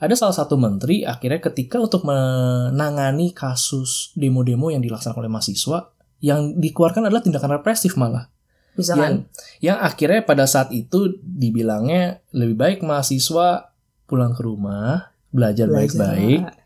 ada 0.00 0.14
salah 0.16 0.32
satu 0.32 0.56
menteri 0.56 1.04
akhirnya 1.04 1.38
ketika 1.38 1.76
untuk 1.76 2.08
menangani 2.08 3.36
kasus 3.36 4.16
demo-demo 4.16 4.72
yang 4.72 4.80
dilaksanakan 4.80 5.28
oleh 5.28 5.32
mahasiswa 5.32 5.92
yang 6.24 6.56
dikeluarkan 6.56 7.06
adalah 7.06 7.20
tindakan 7.20 7.60
represif 7.60 7.94
malah 8.00 8.32
Misalkan 8.78 9.28
yang 9.60 9.82
akhirnya 9.82 10.22
pada 10.24 10.46
saat 10.46 10.70
itu 10.72 11.20
dibilangnya 11.20 12.22
lebih 12.32 12.56
baik 12.56 12.78
mahasiswa 12.80 13.74
pulang 14.06 14.32
ke 14.32 14.42
rumah 14.46 15.12
belajar, 15.34 15.66
baik-baik 15.68 16.59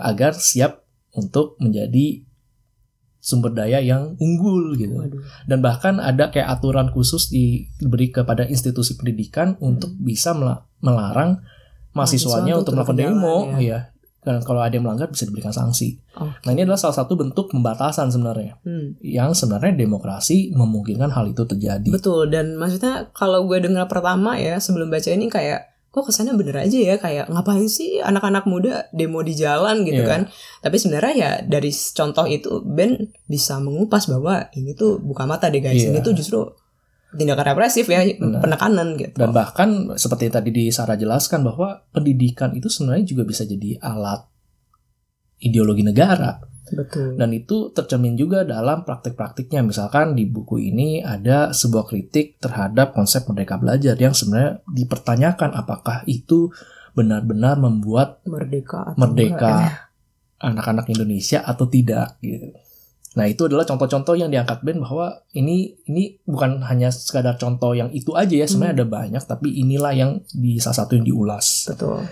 agar 0.00 0.32
siap 0.32 0.84
untuk 1.12 1.56
menjadi 1.58 2.22
sumber 3.20 3.52
daya 3.52 3.78
yang 3.78 4.16
unggul 4.16 4.72
gitu 4.74 4.96
Waduh. 4.96 5.20
dan 5.44 5.60
bahkan 5.60 6.00
ada 6.00 6.32
kayak 6.32 6.48
aturan 6.50 6.88
khusus 6.88 7.28
diberi 7.28 8.08
kepada 8.08 8.48
institusi 8.48 8.96
pendidikan 8.96 9.60
untuk 9.60 9.92
bisa 9.94 10.32
mela- 10.32 10.64
melarang 10.80 11.36
mahasiswanya 11.92 12.56
Mahasiswa 12.56 12.60
untuk 12.60 12.72
melakukan 12.74 12.96
demo 12.96 13.36
ya. 13.56 13.60
ya 13.60 13.80
dan 14.20 14.44
kalau 14.44 14.60
ada 14.60 14.72
yang 14.72 14.84
melanggar 14.84 15.08
bisa 15.08 15.24
diberikan 15.24 15.48
sanksi. 15.48 15.96
Oke. 16.12 16.44
Nah 16.44 16.52
ini 16.52 16.68
adalah 16.68 16.76
salah 16.76 16.92
satu 16.92 17.16
bentuk 17.16 17.48
pembatasan 17.48 18.12
sebenarnya 18.12 18.60
Hmm. 18.60 18.92
yang 19.00 19.32
sebenarnya 19.32 19.72
demokrasi 19.74 20.52
memungkinkan 20.52 21.08
hal 21.08 21.24
itu 21.26 21.40
terjadi. 21.42 21.88
Betul 21.88 22.28
dan 22.28 22.52
maksudnya 22.56 23.08
kalau 23.12 23.44
gue 23.44 23.56
dengar 23.60 23.84
pertama 23.84 24.36
ya 24.36 24.56
sebelum 24.56 24.88
baca 24.88 25.08
ini 25.08 25.28
kayak 25.28 25.69
kok 25.90 26.06
kesannya 26.06 26.38
bener 26.38 26.54
aja 26.56 26.78
ya 26.78 26.94
kayak 26.96 27.26
ngapain 27.26 27.66
sih 27.66 27.98
anak-anak 27.98 28.46
muda 28.46 28.86
demo 28.90 29.20
di 29.20 29.34
jalan 29.34 29.82
gitu 29.82 30.02
Iya. 30.02 30.08
kan 30.08 30.20
tapi 30.62 30.78
sebenarnya 30.78 31.14
ya 31.14 31.30
dari 31.42 31.68
contoh 31.70 32.24
itu 32.24 32.62
Ben 32.62 32.94
bisa 33.26 33.58
mengupas 33.58 34.06
bahwa 34.06 34.46
ini 34.54 34.72
tuh 34.72 34.98
buka 34.98 35.26
mata 35.26 35.50
deh 35.50 35.58
guys 35.58 35.82
Iya. 35.82 35.90
ini 35.90 35.98
tuh 35.98 36.14
justru 36.14 36.46
tindakan 37.10 37.42
represif 37.44 37.90
ya 37.90 38.06
Benar. 38.06 38.38
penekanan 38.38 38.94
gitu 38.94 39.18
Dan 39.18 39.34
bahkan 39.34 39.68
seperti 39.98 40.30
yang 40.30 40.34
tadi 40.38 40.50
di 40.50 40.64
Sarah 40.70 40.94
jelaskan 40.94 41.42
bahwa 41.42 41.82
pendidikan 41.90 42.54
itu 42.54 42.70
sebenarnya 42.70 43.02
juga 43.04 43.26
bisa 43.26 43.42
jadi 43.42 43.82
alat 43.82 44.30
ideologi 45.40 45.82
negara. 45.82 46.38
Betul 46.74 47.18
Dan 47.18 47.30
itu 47.34 47.70
tercermin 47.74 48.14
juga 48.14 48.46
dalam 48.46 48.82
praktik-praktiknya. 48.86 49.62
Misalkan 49.62 50.14
di 50.14 50.26
buku 50.26 50.58
ini 50.58 51.02
ada 51.02 51.50
sebuah 51.50 51.86
kritik 51.86 52.38
terhadap 52.38 52.94
konsep 52.94 53.26
merdeka 53.26 53.58
belajar 53.58 53.94
yang 53.98 54.14
sebenarnya 54.14 54.62
dipertanyakan 54.70 55.50
apakah 55.54 56.02
itu 56.06 56.50
benar-benar 56.94 57.58
membuat 57.58 58.18
merdeka 58.26 58.94
atau 58.94 58.98
merdeka 58.98 59.54
anak-anak 60.50 60.86
Indonesia 60.90 61.44
atau 61.44 61.68
tidak 61.68 62.18
gitu. 62.24 62.50
Nah, 63.10 63.26
itu 63.26 63.42
adalah 63.50 63.66
contoh-contoh 63.66 64.14
yang 64.14 64.30
diangkat 64.30 64.62
Ben 64.62 64.78
bahwa 64.78 65.26
ini 65.34 65.74
ini 65.90 66.22
bukan 66.22 66.62
hanya 66.62 66.94
sekadar 66.94 67.34
contoh 67.42 67.74
yang 67.74 67.90
itu 67.90 68.14
aja 68.14 68.30
ya, 68.30 68.46
sebenarnya 68.46 68.82
ada 68.82 68.86
banyak 68.86 69.22
tapi 69.26 69.50
inilah 69.50 69.90
yang 69.90 70.22
di 70.30 70.62
salah 70.62 70.86
satu 70.86 70.94
yang 70.94 71.06
diulas. 71.06 71.66
betul 71.66 72.06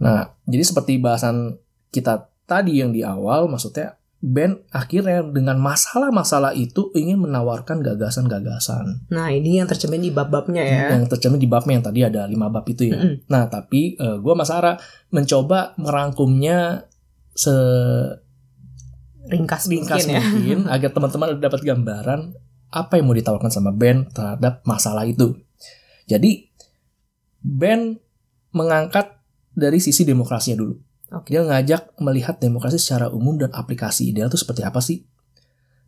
Nah, 0.00 0.32
jadi 0.48 0.64
seperti 0.64 0.96
bahasan 0.96 1.60
kita 1.92 2.29
tadi 2.50 2.82
yang 2.82 2.90
di 2.90 3.06
awal, 3.06 3.46
maksudnya 3.46 3.94
band 4.20 4.68
akhirnya 4.68 5.24
dengan 5.24 5.56
masalah-masalah 5.56 6.52
itu 6.52 6.92
ingin 6.92 7.22
menawarkan 7.24 7.80
gagasan-gagasan. 7.80 9.08
Nah, 9.08 9.32
ini 9.32 9.62
yang 9.62 9.70
tercermin 9.70 10.04
di 10.04 10.12
bab-babnya 10.12 10.60
ya. 10.60 10.80
Yang 10.92 11.16
tercermin 11.16 11.40
di 11.40 11.48
babnya 11.48 11.80
yang 11.80 11.86
tadi 11.86 12.00
ada 12.04 12.28
lima 12.28 12.52
bab 12.52 12.68
itu 12.68 12.92
ya. 12.92 13.00
Mm-mm. 13.00 13.30
Nah, 13.32 13.48
tapi 13.48 13.96
eh, 13.96 14.16
gua 14.20 14.36
Mas 14.36 14.52
Ara 14.52 14.76
mencoba 15.08 15.72
merangkumnya 15.80 16.90
se 17.32 17.54
Ringkas, 19.30 19.70
ringkas 19.70 20.10
mungkin 20.10 20.66
ya. 20.66 20.72
agar 20.74 20.90
teman-teman 20.90 21.38
dapat 21.38 21.62
gambaran 21.62 22.34
apa 22.70 22.98
yang 22.98 23.06
mau 23.06 23.14
ditawarkan 23.14 23.52
sama 23.52 23.70
band 23.70 24.10
terhadap 24.10 24.58
masalah 24.66 25.06
itu. 25.06 25.38
Jadi 26.10 26.50
band 27.38 28.02
mengangkat 28.50 29.22
dari 29.54 29.78
sisi 29.78 30.02
demokrasinya 30.02 30.58
dulu. 30.58 30.74
Oke. 31.10 31.34
Dia 31.34 31.42
ngajak 31.42 31.98
melihat 31.98 32.38
demokrasi 32.38 32.78
secara 32.78 33.10
umum 33.10 33.34
dan 33.34 33.50
aplikasi 33.50 34.14
ideal 34.14 34.30
itu 34.30 34.38
seperti 34.38 34.62
apa 34.62 34.78
sih? 34.78 35.02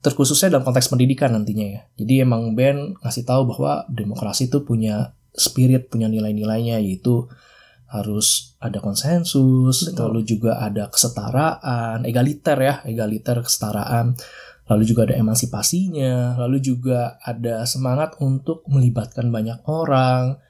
Terkhususnya 0.03 0.59
dalam 0.59 0.67
konteks 0.67 0.91
pendidikan 0.91 1.31
nantinya 1.31 1.67
ya. 1.67 1.81
Jadi 1.95 2.27
emang 2.27 2.59
band 2.59 2.99
ngasih 3.07 3.23
tahu 3.23 3.47
bahwa 3.55 3.87
demokrasi 3.87 4.51
itu 4.51 4.67
punya 4.67 5.15
spirit, 5.31 5.87
punya 5.89 6.11
nilai-nilainya 6.11 6.83
yaitu 6.83 7.31
harus 7.93 8.57
ada 8.57 8.81
konsensus, 8.81 9.93
Betul. 9.93 10.01
lalu 10.09 10.21
juga 10.25 10.59
ada 10.59 10.89
kesetaraan, 10.89 12.09
egaliter 12.09 12.59
ya, 12.59 12.75
egaliter 12.89 13.45
kesetaraan. 13.45 14.17
Lalu 14.67 14.83
juga 14.89 15.05
ada 15.05 15.21
emansipasinya, 15.21 16.41
lalu 16.41 16.59
juga 16.65 17.21
ada 17.21 17.63
semangat 17.69 18.17
untuk 18.25 18.65
melibatkan 18.65 19.29
banyak 19.29 19.61
orang 19.69 20.41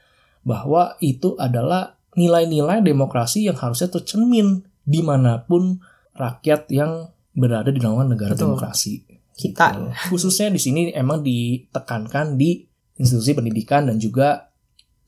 bahwa 0.46 0.94
itu 1.02 1.34
adalah 1.34 1.98
nilai-nilai 2.14 2.84
demokrasi 2.84 3.48
yang 3.48 3.56
harusnya 3.56 3.88
tercermin 3.88 4.60
di 4.82 5.00
mana 5.00 5.40
pun 5.42 5.80
rakyat 6.12 6.68
yang 6.68 7.08
berada 7.32 7.72
di 7.72 7.80
naungan 7.80 8.12
negara 8.12 8.36
Betul. 8.36 8.52
demokrasi. 8.52 9.04
Kita. 9.32 9.72
Gitu. 9.72 10.12
Khususnya 10.12 10.52
di 10.52 10.60
sini 10.60 10.92
emang 10.92 11.24
ditekankan 11.24 12.36
di 12.36 12.68
institusi 13.00 13.32
pendidikan 13.32 13.88
dan 13.88 13.96
juga 13.96 14.52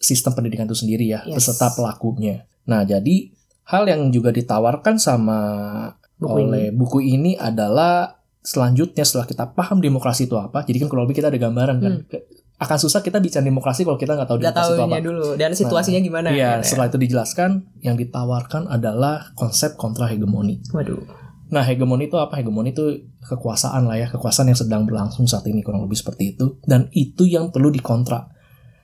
sistem 0.00 0.32
pendidikan 0.32 0.64
itu 0.64 0.76
sendiri 0.76 1.04
ya, 1.04 1.20
Yes. 1.28 1.44
beserta 1.44 1.72
pelakunya. 1.76 2.48
Nah, 2.64 2.84
jadi 2.84 3.28
hal 3.68 3.84
yang 3.88 4.08
juga 4.08 4.32
ditawarkan 4.32 4.96
sama 4.96 5.38
Buku 6.16 6.40
ini. 6.40 6.44
oleh 6.48 6.66
buku 6.72 6.98
ini 7.04 7.36
adalah 7.36 8.16
selanjutnya 8.40 9.04
setelah 9.04 9.24
kita 9.24 9.44
paham 9.52 9.80
demokrasi 9.80 10.24
itu 10.28 10.36
apa, 10.36 10.64
jadi 10.64 10.84
kan 10.84 10.88
kalau 10.88 11.04
lebih 11.04 11.20
kita 11.20 11.28
ada 11.28 11.40
gambaran 11.40 11.76
kan. 11.80 11.94
Ke- 12.08 12.24
Akan 12.54 12.78
susah 12.78 13.02
kita 13.02 13.18
bicara 13.18 13.42
demokrasi 13.42 13.82
kalau 13.82 13.98
kita 13.98 14.14
nggak 14.14 14.30
tahu 14.30 14.38
Gak 14.38 14.54
demokrasi 14.54 14.72
itu 14.78 14.82
apa. 14.86 14.98
dulu 15.02 15.26
dan 15.34 15.50
situasinya 15.52 16.00
gimana 16.00 16.28
Iya, 16.30 16.62
ya. 16.62 16.62
setelah 16.62 16.86
itu 16.86 16.98
dijelaskan, 17.02 17.50
yang 17.82 17.98
ditawarkan 17.98 18.70
adalah 18.70 19.34
konsep 19.34 19.74
kontra 19.74 20.06
hegemoni. 20.06 20.62
Waduh. 20.70 21.02
Nah, 21.50 21.66
hegemoni 21.66 22.06
itu 22.06 22.16
apa? 22.16 22.38
Hegemoni 22.38 22.70
itu 22.70 23.10
kekuasaan 23.20 23.90
lah 23.90 23.98
ya, 23.98 24.06
kekuasaan 24.08 24.48
yang 24.48 24.58
sedang 24.58 24.82
berlangsung 24.86 25.26
saat 25.26 25.44
ini 25.50 25.66
kurang 25.66 25.82
lebih 25.82 25.98
seperti 25.98 26.38
itu. 26.38 26.62
Dan 26.62 26.88
itu 26.94 27.26
yang 27.26 27.50
perlu 27.50 27.74
dikontra. 27.74 28.30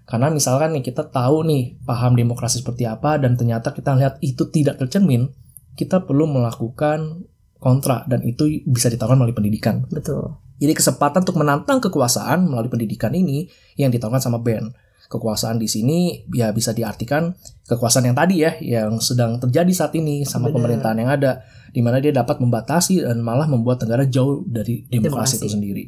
Karena 0.04 0.26
misalkan 0.34 0.74
nih 0.74 0.82
kita 0.82 1.06
tahu 1.06 1.46
nih 1.46 1.78
paham 1.86 2.18
demokrasi 2.18 2.66
seperti 2.66 2.82
apa 2.90 3.22
dan 3.22 3.38
ternyata 3.38 3.70
kita 3.70 3.94
lihat 3.94 4.18
itu 4.18 4.50
tidak 4.50 4.82
tercermin, 4.82 5.30
kita 5.78 6.02
perlu 6.02 6.26
melakukan 6.26 7.22
kontra 7.62 8.02
dan 8.10 8.26
itu 8.26 8.50
bisa 8.66 8.90
ditawarkan 8.90 9.22
melalui 9.22 9.38
pendidikan. 9.38 9.86
Betul. 9.86 10.34
Jadi 10.60 10.76
kesempatan 10.76 11.24
untuk 11.24 11.40
menantang 11.40 11.80
kekuasaan 11.80 12.44
melalui 12.44 12.68
pendidikan 12.68 13.10
ini 13.16 13.48
yang 13.80 13.88
ditawarkan 13.88 14.20
sama 14.20 14.38
band. 14.44 14.76
Kekuasaan 15.10 15.58
di 15.58 15.66
sini 15.66 16.22
ya 16.30 16.54
bisa 16.54 16.70
diartikan 16.70 17.34
kekuasaan 17.66 18.06
yang 18.06 18.14
tadi 18.14 18.46
ya, 18.46 18.54
yang 18.62 19.00
sedang 19.02 19.40
terjadi 19.40 19.72
saat 19.74 19.96
ini 19.98 20.22
sama 20.22 20.52
Benar. 20.52 20.54
pemerintahan 20.60 20.96
yang 21.02 21.10
ada, 21.10 21.42
di 21.74 21.80
mana 21.82 21.98
dia 21.98 22.14
dapat 22.14 22.38
membatasi 22.38 23.02
dan 23.02 23.18
malah 23.18 23.50
membuat 23.50 23.82
negara 23.82 24.06
jauh 24.06 24.44
dari 24.46 24.86
demokrasi, 24.86 25.00
Demokrasi. 25.10 25.34
itu 25.42 25.48
sendiri. 25.50 25.84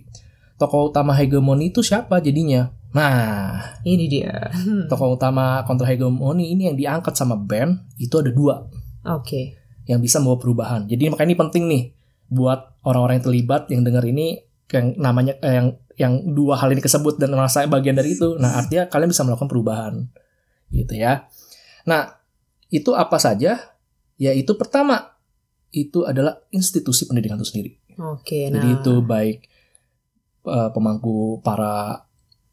Tokoh 0.59 0.91
utama 0.91 1.15
hegemoni 1.15 1.71
itu 1.71 1.83
siapa 1.87 2.19
jadinya? 2.19 2.71
Nah, 2.95 3.79
Ini 3.83 4.05
dia. 4.11 4.51
Tokoh 4.91 5.15
utama 5.15 5.63
kontra 5.67 5.87
hegemoni 5.87 6.55
ini 6.55 6.67
yang 6.71 6.77
diangkat 6.79 7.15
sama 7.15 7.35
band 7.39 7.79
itu 7.99 8.15
ada 8.19 8.31
dua 8.31 8.67
Oke. 9.07 9.59
yang 9.87 9.99
bisa 9.99 10.19
membawa 10.19 10.39
perubahan. 10.39 10.87
Jadi 10.87 11.11
makanya 11.11 11.29
ini 11.31 11.39
penting 11.39 11.65
nih 11.71 11.83
buat 12.31 12.79
orang-orang 12.87 13.19
yang 13.21 13.27
terlibat 13.27 13.63
yang 13.71 13.83
dengar 13.83 14.03
ini 14.07 14.41
yang 14.73 14.97
namanya 14.97 15.37
eh, 15.45 15.55
yang 15.61 15.69
yang 16.01 16.13
dua 16.33 16.57
hal 16.57 16.73
ini 16.73 16.81
kesebut 16.81 17.21
dan 17.21 17.37
merasa 17.37 17.63
bagian 17.69 17.95
dari 17.95 18.17
itu. 18.17 18.41
Nah, 18.41 18.65
artinya 18.65 18.89
kalian 18.89 19.13
bisa 19.13 19.23
melakukan 19.23 19.51
perubahan. 19.53 19.95
Gitu 20.73 20.97
ya. 20.97 21.29
Nah, 21.85 22.17
itu 22.73 22.97
apa 22.97 23.21
saja? 23.21 23.77
Yaitu 24.17 24.57
pertama 24.57 25.13
itu 25.73 26.09
adalah 26.09 26.41
institusi 26.49 27.05
pendidikan 27.05 27.37
itu 27.37 27.49
sendiri. 27.49 27.71
Oke. 28.01 28.49
Nah. 28.49 28.59
Jadi 28.59 28.69
itu 28.81 28.95
baik 29.05 29.39
eh, 30.49 30.69
pemangku 30.73 31.45
para 31.45 32.09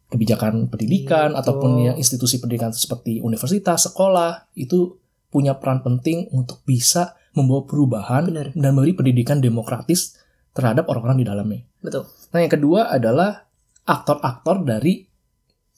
kebijakan 0.09 0.67
pendidikan 0.67 1.31
Gitu. 1.31 1.39
ataupun 1.39 1.71
yang 1.85 1.95
institusi 1.95 2.41
pendidikan 2.41 2.73
seperti 2.73 3.21
universitas, 3.21 3.87
sekolah 3.93 4.49
itu 4.57 4.97
punya 5.29 5.53
peran 5.61 5.85
penting 5.85 6.25
untuk 6.33 6.65
bisa 6.65 7.13
membawa 7.37 7.63
perubahan 7.69 8.25
Benar. 8.25 8.47
dan 8.57 8.71
memberi 8.73 8.97
pendidikan 8.97 9.37
demokratis 9.37 10.17
terhadap 10.57 10.89
orang-orang 10.89 11.21
di 11.21 11.25
dalamnya. 11.29 11.61
Betul. 11.79 12.03
Nah, 12.29 12.39
yang 12.39 12.51
kedua 12.51 12.89
adalah 12.89 13.47
aktor-aktor 13.83 14.61
dari 14.61 15.07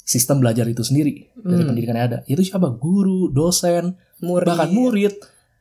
sistem 0.01 0.41
belajar 0.41 0.65
itu 0.65 0.81
sendiri 0.81 1.31
dari 1.33 1.61
Hmm. 1.61 1.69
pendidikan 1.71 1.95
yang 1.95 2.07
ada. 2.09 2.19
Itu 2.25 2.41
siapa? 2.41 2.73
Guru, 2.73 3.29
dosen, 3.29 3.95
Murid. 4.19 4.47
bahkan 4.47 4.69
murid 4.69 5.13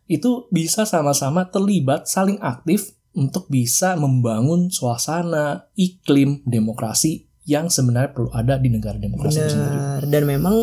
itu 0.07 0.51
bisa 0.51 0.83
sama-sama 0.83 1.47
terlibat 1.47 2.05
saling 2.05 2.41
aktif 2.41 2.93
untuk 3.13 3.47
bisa 3.47 3.95
membangun 3.95 4.67
suasana 4.69 5.71
iklim 5.75 6.43
demokrasi 6.43 7.27
yang 7.45 7.67
sebenarnya 7.67 8.11
perlu 8.11 8.31
ada 8.31 8.55
di 8.57 8.69
negara 8.69 8.95
demokrasi 8.97 9.39
itu 9.39 9.51
sendiri. 9.51 9.77
Benar. 9.77 10.03
Dan 10.07 10.23
memang 10.25 10.57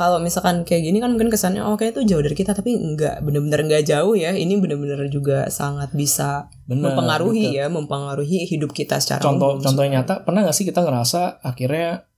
kalau 0.00 0.16
misalkan 0.16 0.64
kayak 0.64 0.80
gini 0.80 0.96
kan 0.96 1.12
mungkin 1.12 1.28
kesannya 1.28 1.60
oh 1.60 1.76
kayak 1.76 1.92
itu 1.92 2.08
jauh 2.08 2.24
dari 2.24 2.32
kita 2.32 2.56
tapi 2.56 2.72
enggak 2.72 3.20
bener-bener 3.20 3.60
enggak 3.60 3.84
jauh 3.84 4.16
ya. 4.16 4.32
Ini 4.32 4.56
bener-bener 4.56 5.04
juga 5.06 5.52
sangat 5.52 5.92
bisa 5.92 6.48
Benar, 6.64 6.96
mempengaruhi 6.96 7.52
betul. 7.52 7.58
ya, 7.60 7.66
mempengaruhi 7.68 8.38
hidup 8.48 8.72
kita 8.72 8.96
secara 8.96 9.20
Contoh 9.20 9.54
umum. 9.54 9.60
contoh 9.60 9.82
yang 9.84 10.00
nyata 10.00 10.24
pernah 10.24 10.40
nggak 10.42 10.56
sih 10.56 10.64
kita 10.64 10.80
ngerasa 10.80 11.44
akhirnya 11.44 12.08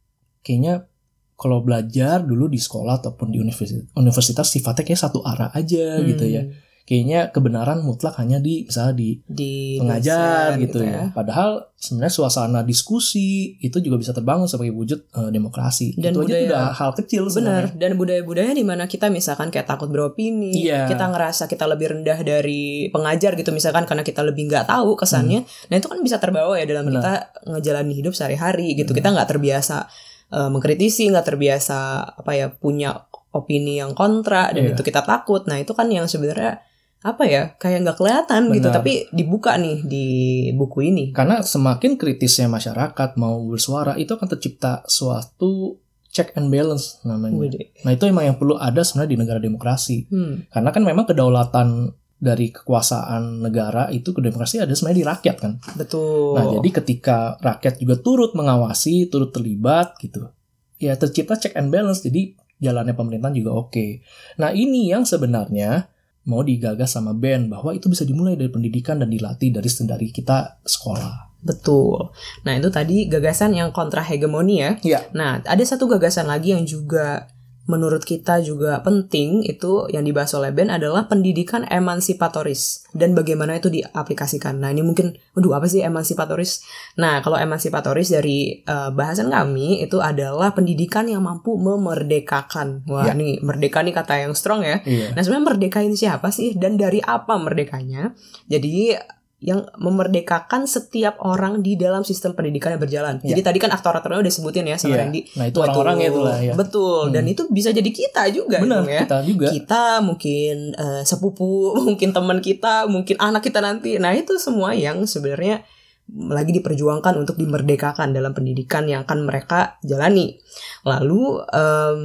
kayaknya 0.40 0.86
kalau 1.34 1.58
belajar 1.58 2.22
dulu 2.22 2.46
di 2.46 2.62
sekolah 2.62 3.02
ataupun 3.02 3.34
di 3.34 3.42
universitas, 3.42 3.90
universitas 3.92 4.46
sifatnya 4.46 4.86
kayak 4.86 5.02
satu 5.02 5.26
arah 5.26 5.50
aja 5.50 5.98
Hmm. 5.98 6.06
gitu 6.06 6.24
ya. 6.24 6.42
Kayaknya 6.82 7.30
kebenaran 7.30 7.78
mutlak 7.80 8.18
hanya 8.18 8.36
di 8.36 8.66
misalnya 8.66 8.92
di 8.92 9.22
di 9.22 9.78
pengajar 9.78 10.50
dosen 10.50 10.60
gitu 10.60 10.78
ya. 10.82 11.02
Padahal 11.10 11.70
sebenarnya 11.72 12.10
suasana 12.12 12.60
diskusi 12.62 13.26
itu 13.56 13.78
juga 13.78 13.96
bisa 13.96 14.10
terbangun 14.10 14.44
sebagai 14.44 14.70
wujud 14.72 14.98
eh, 15.08 15.30
demokrasi. 15.30 15.94
Dan 15.94 16.10
itu 16.10 16.20
aja 16.20 16.26
budaya- 16.26 16.48
udah 16.48 16.66
hal 16.72 16.90
kecil 16.94 17.22
Benar, 17.28 17.64
dan 17.72 17.94
budaya-budaya 17.94 18.50
di 18.50 18.62
mana 18.62 18.84
kita 18.84 19.08
misalkan 19.08 19.48
kayak 19.48 19.64
takut 19.64 19.88
beropini, 19.88 20.50
Iya. 20.58 20.84
kita 20.86 21.06
ngerasa 21.06 21.46
kita 21.46 21.64
lebih 21.64 21.86
rendah 21.92 22.18
dari 22.18 22.86
pengajar 22.88 23.34
gitu 23.34 23.50
misalkan 23.50 23.82
karena 23.82 24.02
kita 24.02 24.20
lebih 24.20 24.46
nggak 24.46 24.66
tahu 24.66 24.94
kesannya. 24.94 25.46
Nah 25.70 25.76
itu 25.76 25.86
kan 25.86 25.98
bisa 25.98 26.18
terbawa 26.18 26.54
ya 26.54 26.66
dalam 26.66 26.84
Hmm. 26.84 26.92
Benar. 26.92 27.00
kita 27.00 27.14
ngejalani 27.48 27.92
hidup 27.94 28.12
sehari-hari 28.12 28.74
gitu. 28.74 28.90
Kita 28.90 29.08
nggak 29.08 29.28
terbiasa 29.28 29.86
eh, 30.28 30.48
mengkritisi, 30.48 31.06
nggak 31.08 31.26
terbiasa 31.26 31.78
apa 32.16 32.32
ya 32.32 32.48
punya 32.48 33.04
opini 33.30 33.76
yang 33.76 33.92
kontra 33.92 34.48
dan 34.48 34.64
Iya. 34.64 34.72
itu 34.72 34.82
kita 34.82 35.04
takut. 35.04 35.44
Nah 35.44 35.56
itu 35.56 35.72
kan 35.72 35.86
yang 35.86 36.04
sebenarnya 36.04 36.60
apa 37.02 37.26
ya 37.26 37.42
kayak 37.59 37.82
nggak 37.82 37.99
kelihatan 37.99 38.42
gitu, 38.54 38.71
Benar. 38.71 38.78
tapi 38.78 38.92
dibuka 39.11 39.59
nih 39.59 39.82
di 39.82 40.06
buku 40.54 40.87
ini. 40.87 41.04
Karena 41.11 41.42
semakin 41.42 41.99
kritisnya 41.99 42.47
masyarakat 42.47 43.18
mau 43.18 43.42
bersuara 43.42 43.99
itu 43.99 44.14
akan 44.14 44.28
tercipta 44.30 44.87
suatu 44.87 45.82
check 46.12 46.30
and 46.38 46.52
balance 46.52 47.02
namanya. 47.02 47.35
Wede. 47.42 47.75
Nah 47.82 47.90
itu 47.90 48.06
emang 48.06 48.30
yang 48.30 48.38
perlu 48.38 48.54
ada 48.54 48.87
sebenarnya 48.87 49.11
di 49.11 49.18
negara 49.18 49.40
demokrasi. 49.42 50.06
Hmm, 50.12 50.47
Karena 50.47 50.71
kan 50.71 50.82
memang 50.87 51.04
kedaulatan 51.11 51.90
dari 52.23 52.54
kekuasaan 52.54 53.42
negara 53.42 53.90
itu 53.90 54.14
ke 54.14 54.23
demokrasi 54.23 54.62
ada 54.62 54.71
sebenarnya 54.71 55.00
di 55.02 55.06
rakyat 55.11 55.37
kan. 55.42 55.52
betul. 55.75 56.38
Nah, 56.38 56.47
jadi 56.54 56.68
ketika 56.71 57.35
rakyat 57.42 57.82
juga 57.82 57.99
turut 57.99 58.30
mengawasi, 58.38 59.11
turut 59.11 59.35
terlibat 59.35 59.99
gitu, 59.99 60.30
ya 60.78 60.94
tercipta 60.94 61.35
check 61.35 61.59
and 61.59 61.75
balance. 61.75 62.06
Jadi 62.06 62.38
jalannya 62.62 62.94
pemerintahan 62.94 63.35
juga 63.35 63.59
oke. 63.59 64.06
Nah, 64.38 64.54
ini 64.54 64.94
yang 64.94 65.02
sebenarnya 65.02 65.90
mau 66.22 66.46
digagas 66.46 66.94
sama 66.94 67.10
Ben 67.12 67.50
bahwa 67.50 67.74
itu 67.74 67.90
bisa 67.90 68.06
dimulai 68.06 68.38
dari 68.38 68.50
pendidikan 68.50 69.02
dan 69.02 69.10
dilatih 69.10 69.50
dari 69.50 69.66
dari 69.66 70.08
kita 70.14 70.62
sekolah. 70.62 71.32
Betul. 71.42 72.14
Nah, 72.46 72.54
itu 72.54 72.70
tadi 72.70 73.10
gagasan 73.10 73.58
yang 73.58 73.74
kontra 73.74 74.00
hegemoni 74.06 74.62
ya. 74.62 74.70
Iya. 74.78 75.00
Nah, 75.10 75.42
ada 75.42 75.64
satu 75.66 75.90
gagasan 75.90 76.30
lagi 76.30 76.54
yang 76.54 76.62
juga 76.62 77.26
menurut 77.71 78.02
kita 78.02 78.42
juga 78.42 78.83
penting 78.83 79.47
itu 79.47 79.87
yang 79.88 80.02
dibahas 80.02 80.35
oleh 80.35 80.50
Ben 80.50 80.66
adalah 80.66 81.07
pendidikan 81.07 81.62
emansipatoris 81.71 82.83
dan 82.90 83.14
bagaimana 83.14 83.57
itu 83.57 83.71
diaplikasikan. 83.71 84.59
Nah 84.59 84.75
ini 84.75 84.83
mungkin, 84.83 85.14
waduh 85.33 85.57
apa 85.62 85.71
sih 85.71 85.78
emansipatoris? 85.81 86.66
Nah 86.99 87.23
kalau 87.23 87.38
emansipatoris 87.38 88.11
dari 88.11 88.61
uh, 88.66 88.90
bahasan 88.90 89.31
kami 89.31 89.78
itu 89.81 90.02
adalah 90.02 90.50
pendidikan 90.52 91.07
yang 91.07 91.23
mampu 91.23 91.54
memerdekakan. 91.54 92.83
Wah 92.90 93.07
Ya. 93.07 93.14
ini 93.14 93.38
merdeka 93.42 93.83
nih 93.83 93.95
kata 93.95 94.26
yang 94.26 94.35
strong 94.35 94.66
ya. 94.66 94.83
Iya. 94.83 95.14
Nah 95.14 95.21
sebenarnya 95.23 95.47
merdekain 95.54 95.95
siapa 95.95 96.35
sih 96.35 96.59
dan 96.59 96.75
dari 96.75 96.99
apa 96.99 97.38
merdekanya? 97.38 98.14
Jadi 98.50 98.99
yang 99.42 99.66
memerdekakan 99.75 100.64
setiap 100.64 101.18
orang 101.18 101.61
di 101.61 101.75
dalam 101.75 102.00
sistem 102.00 102.32
pendidikan 102.32 102.70
yang 102.72 102.78
berjalan. 102.78 103.18
Iya. 103.20 103.34
Jadi 103.34 103.40
tadi 103.42 103.58
kan 103.58 103.70
aktor-aktornya 103.70 104.22
udah 104.22 104.30
sebutin 104.32 104.64
ya 104.64 104.78
sama 104.78 104.94
Iya. 104.94 104.99
Randy. 105.02 105.20
Nah 105.34 105.44
itu 105.50 105.58
orang-orangnya 105.58 106.06
itulah 106.08 106.38
ya. 106.38 106.54
Betul. 106.54 107.11
Dan 107.11 107.26
Hmm. 107.26 107.32
itu 107.34 107.42
bisa 107.50 107.68
jadi 107.68 107.90
kita 107.90 108.22
juga 108.30 108.62
Benar 108.62 108.87
dong 108.87 108.88
ya. 108.88 109.00
kita 109.02 109.18
juga. 109.26 109.46
Kita 109.50 109.82
mungkin 110.00 110.54
eh, 110.72 111.02
sepupu, 111.02 111.75
mungkin 111.90 112.14
teman 112.14 112.38
kita, 112.38 112.87
mungkin 112.87 113.18
anak 113.18 113.42
kita 113.42 113.58
nanti. 113.58 113.99
Nah 113.99 114.14
itu 114.14 114.38
semua 114.38 114.72
yang 114.72 115.02
sebenarnya 115.02 115.66
lagi 116.12 116.50
diperjuangkan 116.52 117.14
untuk 117.16 117.34
dimerdekakan 117.34 118.11
dalam 118.11 118.30
pendidikan 118.30 118.87
yang 118.87 119.02
akan 119.02 119.26
mereka 119.26 119.78
jalani. 119.82 120.38
Lalu 120.82 121.22
em, 121.49 122.00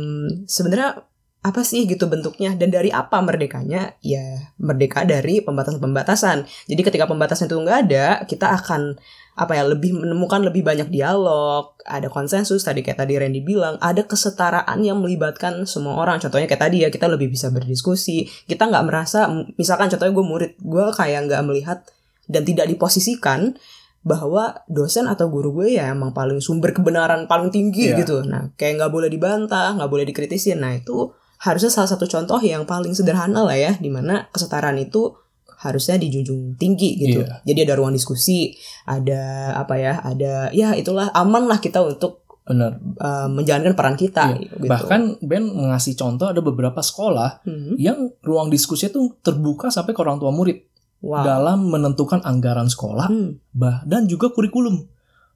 sebenarnya 0.46 1.02
apa 1.46 1.62
sih 1.64 1.88
gitu 1.88 2.10
bentuknya 2.12 2.58
dan 2.58 2.74
dari 2.74 2.92
apa 2.92 3.22
merdekanya? 3.24 3.96
Ya 4.04 4.52
merdeka 4.60 5.06
dari 5.08 5.40
pembatasan-pembatasan. 5.40 6.44
Jadi 6.68 6.82
ketika 6.84 7.08
pembatasan 7.08 7.48
itu 7.48 7.56
nggak 7.56 7.78
ada, 7.88 8.06
kita 8.28 8.52
akan 8.58 9.00
apa 9.38 9.54
ya 9.54 9.64
lebih 9.70 9.94
menemukan 9.94 10.42
lebih 10.42 10.66
banyak 10.66 10.90
dialog, 10.90 11.78
ada 11.86 12.10
konsensus 12.10 12.66
tadi 12.66 12.82
kayak 12.82 13.06
tadi 13.06 13.22
Randy 13.22 13.46
bilang, 13.46 13.78
ada 13.80 14.02
kesetaraan 14.02 14.82
yang 14.82 14.98
melibatkan 14.98 15.64
semua 15.70 15.94
orang. 16.02 16.18
Contohnya 16.18 16.50
kayak 16.50 16.68
tadi 16.68 16.82
ya 16.82 16.90
kita 16.90 17.06
lebih 17.06 17.30
bisa 17.30 17.54
berdiskusi. 17.54 18.26
Kita 18.50 18.66
nggak 18.66 18.84
merasa, 18.90 19.30
misalkan 19.56 19.94
contohnya 19.94 20.10
gue 20.18 20.26
murid, 20.26 20.52
gue 20.58 20.86
kayak 20.90 21.30
nggak 21.30 21.42
melihat 21.46 21.86
dan 22.26 22.44
tidak 22.44 22.66
diposisikan 22.68 23.56
bahwa 24.02 24.64
dosen 24.72 25.06
atau 25.06 25.28
guru 25.28 25.52
gue 25.64 25.78
ya 25.78 25.92
emang 25.92 26.16
paling 26.16 26.40
sumber 26.40 26.72
kebenaran 26.72 27.28
paling 27.28 27.52
tinggi 27.54 27.94
Iya. 27.94 28.04
gitu. 28.04 28.24
Nah 28.26 28.52
kayak 28.58 28.82
nggak 28.84 28.92
boleh 28.92 29.10
dibantah, 29.12 29.78
nggak 29.78 29.90
boleh 29.92 30.06
dikritisin. 30.08 30.64
Nah 30.64 30.76
itu 30.80 31.12
harusnya 31.38 31.70
salah 31.70 31.90
satu 31.90 32.06
contoh 32.06 32.42
yang 32.42 32.66
paling 32.66 32.94
sederhana 32.94 33.46
lah 33.46 33.58
ya, 33.58 33.78
di 33.78 33.90
mana 33.90 34.26
kesetaraan 34.34 34.78
itu 34.78 35.14
harusnya 35.58 35.98
dijunjung 35.98 36.54
tinggi 36.58 37.02
gitu. 37.02 37.26
Iya. 37.26 37.42
Jadi 37.42 37.60
ada 37.66 37.74
ruang 37.78 37.94
diskusi, 37.94 38.54
ada 38.86 39.54
apa 39.58 39.74
ya, 39.82 40.02
ada 40.06 40.54
ya 40.54 40.78
itulah 40.78 41.10
aman 41.18 41.50
lah 41.50 41.58
kita 41.58 41.82
untuk 41.82 42.26
Benar. 42.48 42.78
uh, 43.02 43.28
menjalankan 43.28 43.74
peran 43.74 43.98
kita. 43.98 44.38
Iya. 44.38 44.54
Gitu. 44.54 44.70
Bahkan 44.70 45.02
Ben 45.26 45.44
ngasih 45.50 45.98
contoh 45.98 46.30
ada 46.30 46.46
beberapa 46.46 46.78
sekolah 46.80 47.42
Hmm. 47.42 47.74
yang 47.82 48.14
ruang 48.22 48.54
diskusi 48.54 48.88
itu 48.88 49.18
terbuka 49.26 49.74
sampai 49.74 49.98
ke 49.98 50.00
orang 50.00 50.22
tua 50.22 50.30
murid 50.30 50.62
wow. 51.02 51.26
dalam 51.26 51.68
menentukan 51.74 52.22
anggaran 52.22 52.70
sekolah 52.70 53.10
Hmm. 53.10 53.42
bah 53.50 53.82
dan 53.90 54.06
juga 54.06 54.30
kurikulum. 54.30 54.86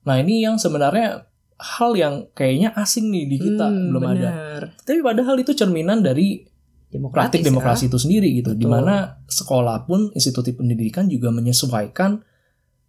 Nah 0.06 0.16
ini 0.22 0.46
yang 0.46 0.62
sebenarnya 0.62 1.26
hal 1.62 1.94
yang 1.94 2.26
kayaknya 2.32 2.74
asing 2.74 3.08
nih 3.08 3.26
di 3.28 3.38
kita 3.40 3.66
Hmm, 3.66 3.90
belum 3.90 4.04
ada. 4.04 4.14
benar. 4.28 4.62
Tapi 4.80 5.00
padahal 5.00 5.36
itu 5.38 5.54
cerminan 5.54 6.02
dari 6.02 6.42
Demokratis 6.88 7.16
praktik 7.32 7.40
ya. 7.40 7.48
demokrasi 7.48 7.84
itu 7.86 7.98
sendiri 7.98 8.28
gitu, 8.34 8.52
di 8.52 8.66
Betul. 8.66 8.74
mana 8.76 8.96
sekolah 9.24 9.86
pun 9.86 10.12
institusi 10.12 10.52
pendidikan 10.52 11.06
juga 11.06 11.30
menyesuaikan 11.30 12.20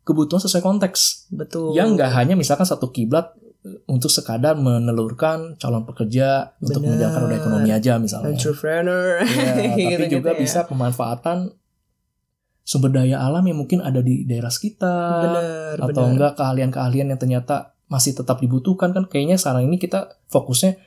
kebutuhan 0.03 0.41
sesuai 0.41 0.59
konteks. 0.61 1.31
Betul. 1.31 1.71
Yang 1.73 1.89
nggak 1.95 2.11
hanya 2.13 2.35
misalkan 2.35 2.65
satu 2.65 2.91
kiblat 2.91 3.31
eh, 3.61 3.79
untuk 3.87 4.09
sekadar 4.09 4.57
menelurkan 4.57 5.55
calon 5.55 5.85
pekerja 5.85 6.51
untuk 6.59 6.81
Benar. 6.81 6.99
menjalankan 6.99 7.21
roda 7.23 7.37
ekonomi 7.37 7.71
aja 7.71 7.93
misalnya. 7.97 8.35
entrepreneur. 8.35 9.23
Iya, 9.23 9.53
tapi 9.55 9.71
Gitu-gitu 9.79 10.05
juga 10.17 10.31
ya. 10.33 10.39
bisa 10.41 10.61
pemanfaatan 10.65 11.55
sumber 12.63 12.91
daya 12.93 13.19
alam 13.19 13.43
yang 13.43 13.59
mungkin 13.59 13.79
ada 13.79 13.99
di 13.99 14.23
daerah 14.23 14.47
sekitar 14.49 15.77
atau 15.77 15.87
benar. 16.01 16.11
enggak 16.11 16.33
keahlian-keahlian 16.35 17.07
yang 17.09 17.19
ternyata 17.19 17.72
masih 17.93 18.17
tetap 18.17 18.41
dibutuhkan 18.41 18.97
kan 18.97 19.05
kayaknya 19.05 19.37
sekarang 19.37 19.69
ini 19.69 19.77
kita 19.77 20.17
fokusnya 20.33 20.81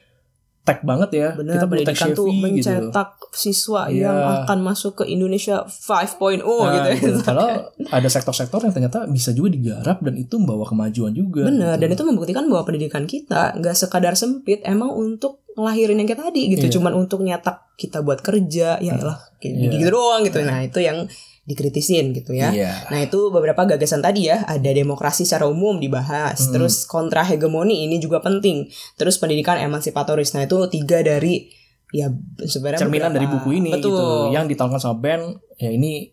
tech 0.66 0.82
banget 0.82 1.10
ya 1.14 1.30
Benar, 1.38 1.62
kita 1.62 1.66
pendidikan 1.70 2.10
tuh 2.18 2.26
gitu 2.26 2.42
mencetak 2.42 3.10
siswa 3.38 3.86
Iya. 3.86 4.10
yang 4.10 4.18
akan 4.42 4.66
masuk 4.66 4.98
ke 4.98 5.04
Indonesia 5.06 5.62
5.0 5.62 6.42
Nah, 6.42 6.74
gitu 6.74 6.90
ya. 6.90 6.96
gitu. 6.98 7.20
Kalau 7.30 7.48
ada 7.70 8.10
sektor-sektor 8.10 8.66
yang 8.66 8.74
ternyata 8.74 9.06
bisa 9.06 9.30
juga 9.30 9.54
digarap 9.54 10.02
dan 10.02 10.18
itu 10.18 10.42
membawa 10.42 10.66
kemajuan 10.66 11.14
juga. 11.14 11.46
Benar, 11.46 11.78
gitu. 11.78 11.82
dan 11.86 11.90
itu 11.94 12.04
membuktikan 12.10 12.50
bahwa 12.50 12.66
pendidikan 12.66 13.06
kita 13.06 13.54
nggak 13.62 13.78
sekadar 13.78 14.18
sempit, 14.18 14.66
emang 14.66 14.90
untuk 14.90 15.45
ngelahirin 15.56 15.96
yang 15.96 16.06
kayak 16.06 16.22
tadi 16.22 16.42
gitu, 16.52 16.68
Iya. 16.68 16.74
cuman 16.74 16.94
untuk 16.94 17.20
nyetak 17.20 17.76
kita 17.76 18.00
buat 18.00 18.20
kerja, 18.20 18.76
ya 18.78 18.94
lah, 18.96 19.20
kayak 19.38 19.56
Iya. 19.56 19.70
gitu 19.74 19.90
doang 19.90 20.22
gitu. 20.22 20.40
Nah 20.42 20.62
itu 20.62 20.80
yang 20.80 21.08
dikritisin 21.46 22.10
gitu 22.12 22.32
ya. 22.32 22.50
Iya. 22.50 22.90
Nah 22.90 23.00
itu 23.00 23.30
beberapa 23.30 23.64
gagasan 23.68 24.02
tadi 24.02 24.26
ya 24.26 24.42
Ada 24.44 24.74
demokrasi 24.74 25.24
secara 25.24 25.46
umum 25.46 25.78
dibahas 25.78 26.42
Hmm. 26.42 26.52
Terus 26.52 26.84
kontra 26.84 27.22
hegemoni 27.22 27.86
ini 27.86 28.02
juga 28.02 28.18
penting 28.18 28.66
Terus 28.96 29.16
pendidikan 29.16 29.62
emansipatoris 29.62 30.34
Nah 30.34 30.42
itu 30.42 30.58
tiga 30.68 31.00
dari 31.00 31.46
Ya 31.94 32.10
sebenarnya 32.42 32.82
cerminan 32.82 33.14
dari 33.14 33.30
beberapa- 33.30 33.46
buku 33.46 33.62
ini 33.62 33.70
Betul 33.72 33.94
gitu 33.94 34.34
yang 34.34 34.50
ditawarkan 34.50 34.82
sama 34.82 34.98
Ben 34.98 35.22
ya 35.56 35.70
ini 35.70 36.10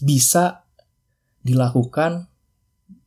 bisa 0.00 0.64
dilakukan 1.40 2.32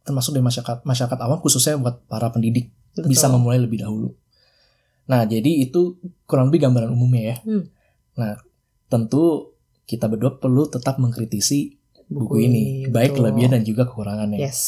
termasuk 0.01 0.31
dari 0.31 0.45
masyarakat 0.45 0.83
masyarakat 0.83 1.17
awam 1.19 1.39
khususnya 1.39 1.73
buat 1.75 2.05
para 2.05 2.29
pendidik 2.29 2.69
Betul. 2.93 3.09
bisa 3.09 3.27
memulai 3.27 3.57
lebih 3.57 3.81
dahulu. 3.81 4.13
Nah, 5.03 5.27
jadi 5.27 5.67
itu 5.67 5.99
kurang 6.23 6.47
lebih 6.47 6.69
gambaran 6.69 6.91
umumnya 6.95 7.35
ya. 7.35 7.37
Hmm. 7.43 7.63
Nah, 8.15 8.39
tentu 8.87 9.55
kita 9.83 10.07
berdua 10.07 10.39
perlu 10.39 10.63
tetap 10.71 10.95
mengkritisi 10.95 11.75
buku, 12.07 12.47
ini, 12.47 12.87
baik 12.87 13.17
betul. 13.17 13.19
kelebihan 13.27 13.51
dan 13.59 13.63
juga 13.67 13.83
kekurangannya. 13.89 14.39
Yes 14.39 14.61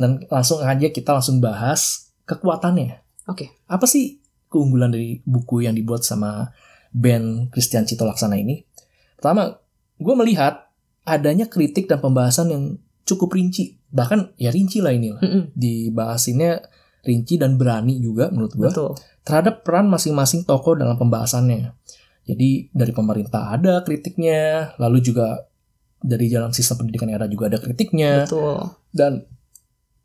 Dan 0.00 0.24
langsung 0.32 0.64
aja 0.64 0.88
kita 0.88 1.10
langsung 1.12 1.38
bahas 1.44 2.12
kekuatannya. 2.24 3.04
Oke. 3.28 3.60
Apa 3.68 3.84
sih 3.84 4.24
keunggulan 4.48 4.94
dari 4.94 5.20
buku 5.26 5.68
yang 5.68 5.76
dibuat 5.76 6.06
sama 6.06 6.48
Ben 6.94 7.52
Christian 7.52 7.84
Cito 7.84 8.08
Laksana 8.08 8.40
ini? 8.40 8.64
Pertama, 9.20 9.52
gue 10.00 10.14
melihat 10.16 10.72
adanya 11.04 11.44
kritik 11.44 11.84
dan 11.84 12.00
pembahasan 12.00 12.48
yang 12.48 12.64
cukup 13.04 13.36
rinci. 13.36 13.76
Bahkan 13.92 14.40
ya 14.40 14.48
rinci 14.48 14.80
lah 14.80 14.96
ini 14.96 15.12
lah. 15.12 15.20
Mm-mm. 15.20 15.52
Dibahasinnya 15.52 16.64
rinci 17.04 17.36
dan 17.36 17.60
berani 17.60 18.00
juga 18.00 18.32
menurut 18.32 18.56
gue. 18.56 18.68
Betul 18.72 18.96
Terhadap 19.24 19.64
peran 19.64 19.88
masing-masing 19.88 20.44
tokoh 20.44 20.76
dalam 20.76 21.00
pembahasannya. 21.00 21.72
Jadi 22.24 22.72
dari 22.72 22.92
pemerintah 22.92 23.52
ada 23.52 23.80
kritiknya, 23.84 24.72
lalu 24.80 25.00
juga 25.00 25.48
dari 26.04 26.28
dalam 26.28 26.52
sistem 26.52 26.84
pendidikan 26.84 27.08
yang 27.08 27.24
ada 27.24 27.32
juga 27.32 27.48
ada 27.48 27.56
kritiknya 27.56 28.28
Betul 28.28 28.60
dan 28.92 29.24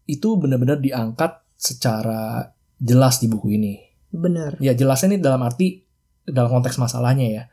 itu 0.08 0.40
benar-benar 0.40 0.80
diangkat 0.80 1.44
secara 1.60 2.56
jelas 2.80 3.20
di 3.20 3.28
buku 3.28 3.60
ini. 3.60 3.76
Benar 4.10 4.58
Ya 4.64 4.74
jelasnya 4.74 5.14
ini 5.14 5.20
dalam 5.22 5.44
arti 5.44 5.84
dalam 6.26 6.50
konteks 6.50 6.80
masalahnya 6.80 7.28
ya. 7.28 7.44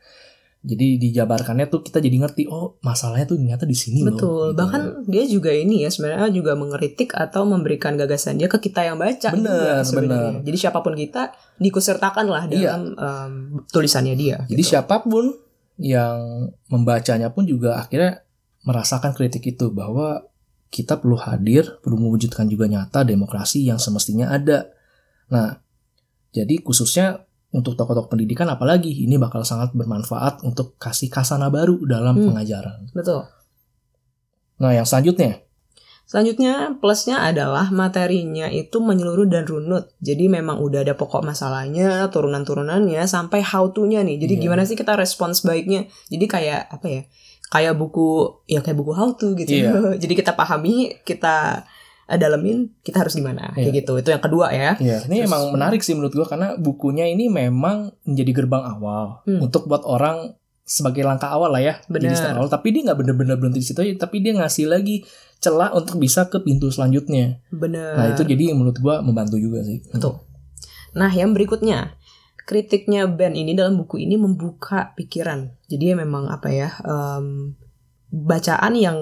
Jadi 0.65 0.97
dijabarkannya 0.97 1.69
tuh 1.69 1.85
kita 1.85 2.01
jadi 2.01 2.17
ngerti 2.27 2.49
oh 2.49 2.81
masalahnya 2.81 3.29
tuh 3.29 3.37
ternyata 3.37 3.63
di 3.63 3.77
sini 3.77 4.01
loh. 4.01 4.13
Betul 4.15 4.45
gitu. 4.51 4.57
Bahkan 4.57 4.81
dia 5.05 5.23
juga 5.29 5.51
ini 5.53 5.85
ya 5.85 5.89
Sebenarnya 5.93 6.33
juga 6.33 6.57
mengkritik 6.57 7.13
Atau 7.13 7.45
memberikan 7.45 7.93
gagasan 7.93 8.41
dia 8.41 8.49
ke 8.49 8.57
kita 8.57 8.83
yang 8.83 8.97
baca 8.97 9.31
Benar, 9.31 9.85
benar. 9.85 10.41
Jadi 10.41 10.57
siapa 10.57 10.81
pun 10.81 10.97
kita 10.97 11.31
Dikusertakan 11.61 12.25
lah 12.27 12.43
Iya. 12.49 12.73
dalam 12.73 12.83
em, 12.97 13.33
Tulisannya 13.69 14.17
dia 14.17 14.43
Jadi 14.49 14.63
gitu. 14.65 14.71
siapa 14.75 15.05
pun 15.05 15.29
yang 15.77 16.49
membacanya 16.73 17.29
pun 17.29 17.45
juga 17.45 17.77
akhirnya 17.77 18.25
merasakan 18.65 19.13
kritik 19.13 19.45
itu 19.45 19.69
bahwa 19.69 20.25
kita 20.67 20.99
perlu 20.99 21.15
hadir, 21.15 21.79
perlu 21.79 21.95
mewujudkan 21.95 22.49
juga 22.51 22.67
nyata 22.67 23.07
demokrasi 23.07 23.63
yang 23.63 23.79
semestinya 23.79 24.33
ada. 24.33 24.67
Nah, 25.31 25.63
jadi 26.35 26.59
khususnya 26.59 27.26
untuk 27.57 27.73
tokoh-tokoh 27.73 28.13
pendidikan 28.13 28.45
apalagi 28.47 28.93
ini 28.93 29.17
bakal 29.17 29.41
sangat 29.41 29.73
bermanfaat 29.73 30.45
untuk 30.45 30.77
kasih 30.77 31.09
kasana 31.09 31.49
baru 31.49 31.81
dalam 31.83 32.21
Hmm. 32.21 32.29
pengajaran. 32.31 32.93
Betul 32.93 33.25
Nah, 34.57 34.73
yang 34.73 34.85
selanjutnya, 34.85 35.41
Selanjutnya 36.07 36.71
plusnya 36.79 37.19
adalah 37.19 37.67
materinya 37.67 38.47
itu 38.47 38.79
menyeluruh 38.79 39.27
dan 39.27 39.43
runut. 39.43 39.91
Jadi 39.99 40.31
memang 40.31 40.63
udah 40.63 40.87
ada 40.87 40.95
pokok 40.95 41.19
masalahnya, 41.19 42.07
turunan-turunannya, 42.07 43.03
sampai 43.03 43.43
how 43.43 43.67
to-nya 43.75 44.07
nih. 44.07 44.15
Jadi 44.15 44.39
Iya. 44.39 44.43
gimana 44.47 44.63
sih 44.63 44.79
kita 44.79 44.95
respons 44.95 45.43
baiknya? 45.43 45.83
Jadi 46.07 46.25
kayak 46.31 46.71
apa 46.71 46.87
ya? 46.87 47.01
Kayak 47.51 47.75
buku, 47.75 48.39
ya 48.47 48.63
kayak 48.63 48.79
buku 48.79 48.95
how 48.95 49.11
to 49.19 49.35
gitu. 49.35 49.51
Iya. 49.51 49.67
Jadi 50.01 50.13
kita 50.15 50.31
pahami, 50.31 50.95
kita 51.03 51.67
dalemin, 52.09 52.71
kita 52.79 53.03
harus 53.03 53.11
gimana? 53.13 53.51
Kayak 53.51 53.67
Iya. 53.67 53.77
gitu. 53.83 53.93
Itu 53.99 54.09
yang 54.09 54.23
kedua 54.23 54.47
ya. 54.49 54.79
ya 54.79 55.03
ini 55.03 55.19
Terus- 55.19 55.27
emang 55.27 55.51
menarik 55.51 55.83
sih 55.83 55.91
menurut 55.91 56.15
gua 56.15 56.23
karena 56.25 56.55
bukunya 56.55 57.03
ini 57.03 57.27
memang 57.27 57.91
menjadi 58.01 58.31
gerbang 58.33 58.63
awal 58.63 59.19
Hmm. 59.27 59.43
untuk 59.43 59.67
buat 59.67 59.83
orang 59.83 60.31
sebagai 60.63 60.99
langkah 61.01 61.27
awal 61.29 61.47
lah 61.49 61.59
ya 61.59 61.79
jadi 61.85 62.07
Benar. 62.07 62.15
step 62.17 62.31
awal 62.33 62.47
tapi 62.49 62.71
dia 62.71 62.83
nggak 62.83 62.95
bener-bener 62.97 63.35
berhenti 63.35 63.59
di 63.59 63.67
situ 63.67 63.79
aja 63.79 63.95
tapi 63.97 64.19
dia 64.19 64.35
ngasih 64.35 64.67
lagi 64.67 64.99
celah 65.37 65.71
untuk 65.71 65.95
bisa 65.95 66.27
ke 66.27 66.39
pintu 66.39 66.67
selanjutnya 66.67 67.39
Bener. 67.47 67.95
nah 67.95 68.11
itu 68.11 68.23
jadi 68.25 68.51
menurut 68.51 68.75
gua 68.77 68.99
membantu 68.99 69.35
juga 69.35 69.63
sih 69.63 69.79
Betul. 69.87 70.19
Nah, 70.91 71.07
yang 71.07 71.31
berikutnya, 71.31 71.95
kritiknya 72.41 73.05
Ben 73.05 73.31
ini 73.31 73.53
dalam 73.53 73.75
buku 73.75 73.99
ini 73.99 74.15
membuka 74.15 74.91
pikiran. 74.93 75.51
Jadi 75.67 75.83
ya 75.83 75.95
memang 75.95 76.27
apa 76.27 76.49
ya 76.49 76.73
em, 76.81 77.53
bacaan 78.09 78.73
yang 78.73 78.97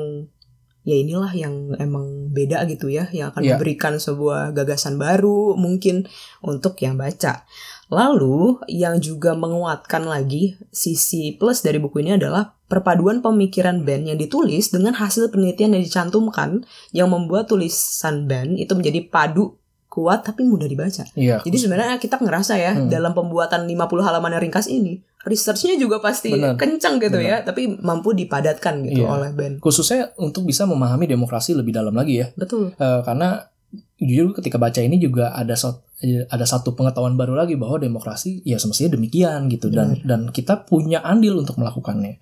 ya 0.85 0.95
inilah 0.95 1.33
yang 1.33 1.73
emang 1.75 2.29
beda 2.29 2.63
gitu 2.65 2.87
ya, 2.87 3.09
yang 3.09 3.33
akan 3.33 3.41
Iya. 3.41 3.57
memberikan 3.57 3.97
sebuah 3.97 4.53
gagasan 4.53 4.95
baru 4.95 5.53
mungkin 5.55 6.05
untuk 6.39 6.77
yang 6.79 6.95
baca. 6.95 7.43
Lalu 7.85 8.57
yang 8.67 8.97
juga 8.97 9.33
menguatkan 9.33 10.05
lagi 10.05 10.57
sisi 10.69 11.33
plus 11.33 11.61
dari 11.61 11.77
buku 11.77 12.01
ini 12.01 12.17
adalah 12.17 12.57
perpaduan 12.65 13.21
pemikiran 13.21 13.81
Ben 13.81 14.01
yang 14.03 14.17
ditulis 14.17 14.69
dengan 14.69 14.93
hasil 14.93 15.29
penelitian 15.29 15.73
yang 15.73 15.83
dicantumkan 15.83 16.65
yang 16.91 17.09
membuat 17.09 17.45
tulisan 17.45 18.25
Ben 18.25 18.53
itu 18.53 18.73
menjadi 18.73 19.05
padu 19.05 19.57
kuat 19.85 20.25
tapi 20.25 20.43
mudah 20.43 20.65
dibaca. 20.65 21.05
Iya. 21.13 21.39
Jadi 21.39 21.55
sebenarnya 21.55 21.95
kita 21.97 22.17
ngerasa 22.17 22.57
ya 22.57 22.73
Hmm. 22.73 22.89
dalam 22.89 23.13
pembuatan 23.13 23.63
50 23.63 24.03
halaman 24.03 24.33
yang 24.33 24.43
ringkas 24.43 24.67
ini, 24.67 24.99
researchnya 25.25 25.75
juga 25.75 25.97
pasti 25.99 26.29
Benar. 26.29 26.55
kencang 26.55 27.01
gitu 27.01 27.17
Benar. 27.17 27.29
ya, 27.29 27.38
tapi 27.41 27.67
mampu 27.81 28.13
dipadatkan 28.13 28.85
gitu 28.85 29.03
Iya. 29.03 29.09
oleh 29.09 29.29
Ben. 29.33 29.57
khususnya 29.57 30.13
untuk 30.15 30.45
bisa 30.45 30.63
memahami 30.63 31.05
demokrasi 31.05 31.51
lebih 31.51 31.73
dalam 31.73 31.91
lagi 31.91 32.21
ya. 32.21 32.29
Betul. 32.33 32.71
Eh, 32.71 33.01
karena 33.01 33.49
jujur 33.97 34.31
ketika 34.33 34.55
baca 34.55 34.79
ini 34.79 34.95
juga 34.95 35.31
ada 35.31 35.55
sat- 35.55 35.81
ada 36.29 36.45
satu 36.45 36.75
pengetahuan 36.75 37.15
baru 37.15 37.33
lagi 37.33 37.55
bahwa 37.55 37.79
demokrasi 37.79 38.43
ya 38.43 38.59
semestinya 38.59 38.93
demikian 38.93 39.47
gitu 39.49 39.71
dan 39.71 39.97
dan 40.03 40.29
kita 40.29 40.63
punya 40.63 41.01
andil 41.01 41.39
untuk 41.39 41.57
melakukannya. 41.57 42.19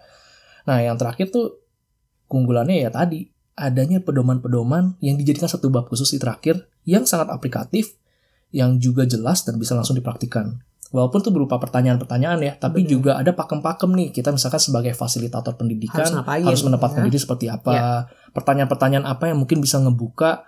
Nah, 0.64 0.78
yang 0.80 0.96
terakhir 0.96 1.28
tuh 1.28 1.60
keunggulannya 2.26 2.80
ya 2.80 2.90
tadi 2.90 3.28
adanya 3.54 4.00
pedoman-pedoman 4.00 4.98
yang 4.98 5.14
dijadikan 5.14 5.46
satu 5.46 5.68
bab 5.68 5.86
khusus 5.86 6.10
di 6.10 6.18
terakhir 6.18 6.66
yang 6.86 7.04
sangat 7.04 7.30
aplikatif 7.30 7.98
yang 8.50 8.78
juga 8.78 9.04
jelas 9.04 9.44
dan 9.44 9.58
bisa 9.58 9.74
langsung 9.74 9.94
dipraktikkan. 9.94 10.62
Walaupun 10.94 11.26
itu 11.26 11.34
berupa 11.34 11.58
pertanyaan-pertanyaan 11.58 12.38
ya, 12.46 12.54
tapi 12.54 12.86
Benar. 12.86 12.92
juga 12.94 13.12
ada 13.18 13.34
pakem-pakem 13.34 13.90
nih. 13.98 14.10
Kita 14.14 14.30
misalkan 14.30 14.62
sebagai 14.62 14.94
fasilitator 14.94 15.58
pendidikan 15.58 16.06
Harus 16.06 16.14
ngapain, 16.14 16.46
harus 16.46 16.62
menempatkan 16.62 17.02
ya. 17.02 17.06
diri 17.10 17.18
seperti 17.18 17.46
apa, 17.50 18.06
pertanyaan-pertanyaan 18.30 19.10
apa 19.10 19.34
yang 19.34 19.42
mungkin 19.42 19.58
bisa 19.58 19.82
ngebuka 19.82 20.46